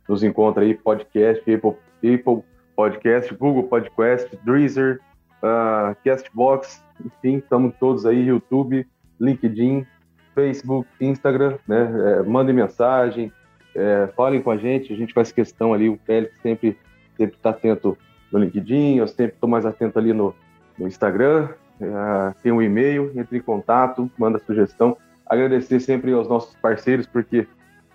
[0.09, 2.43] nos encontra aí, podcast, Apple, Apple
[2.75, 5.01] Podcast, Google Podcast, Deezer,
[5.43, 8.87] uh, Castbox, enfim, estamos todos aí, YouTube,
[9.21, 9.87] LinkedIn,
[10.35, 11.91] Facebook, Instagram, né?
[12.19, 13.33] É, mandem mensagem,
[13.75, 16.79] é, falem com a gente, a gente faz questão ali, o Félix sempre
[17.17, 17.99] sempre está atento
[18.33, 20.35] no LinkedIn, eu sempre estou mais atento ali no,
[20.79, 21.51] no Instagram,
[21.81, 24.97] é, tem um e-mail, entre em contato, manda sugestão.
[25.27, 27.41] Agradecer sempre aos nossos parceiros, porque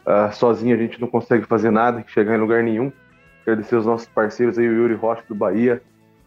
[0.05, 2.91] uh, sozinho a gente não consegue fazer nada, chegar em lugar nenhum.
[3.41, 5.81] Agradecer aos nossos parceiros aí, o Yuri Rocha do Bahia,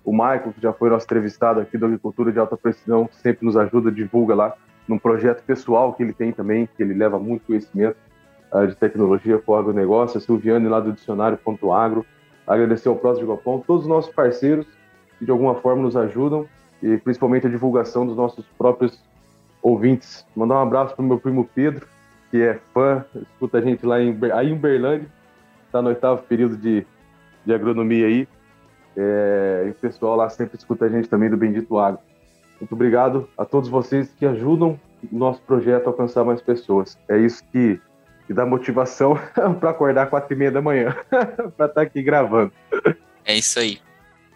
[0.05, 3.57] o Michael, que já foi nosso entrevistado aqui da Agricultura de Alta Precisão, sempre nos
[3.57, 4.55] ajuda, divulga lá
[4.89, 7.97] num projeto pessoal que ele tem também, que ele leva muito conhecimento
[8.53, 12.05] uh, de tecnologia para o agronegócio, a Silviane lá do dicionário.agro,
[12.47, 14.67] agradecer ao Prós de Gopão, todos os nossos parceiros
[15.19, 16.47] que de alguma forma nos ajudam
[16.83, 19.03] e principalmente a divulgação dos nossos próprios
[19.61, 20.25] ouvintes.
[20.35, 21.87] Mandar um abraço para o meu primo Pedro,
[22.31, 25.07] que é fã, escuta a gente lá em, aí em
[25.67, 26.87] está no oitavo período de,
[27.45, 28.29] de agronomia aí.
[28.97, 32.01] É, e o pessoal lá sempre escuta a gente também do Bendito Agro.
[32.61, 34.79] Muito obrigado a todos vocês que ajudam
[35.13, 36.99] o nosso projeto a alcançar mais pessoas.
[37.09, 37.81] É isso que,
[38.27, 39.19] que dá motivação
[39.61, 42.53] para acordar quatro e meia da manhã, para estar tá aqui gravando.
[43.25, 43.81] É isso aí.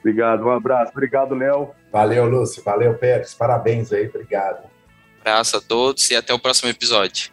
[0.00, 0.92] Obrigado, um abraço.
[0.92, 1.70] Obrigado, Léo.
[1.92, 2.62] Valeu, Lúcio.
[2.62, 3.34] Valeu, Pérez.
[3.34, 4.64] Parabéns aí, obrigado.
[4.64, 7.32] Um abraço a todos e até o próximo episódio.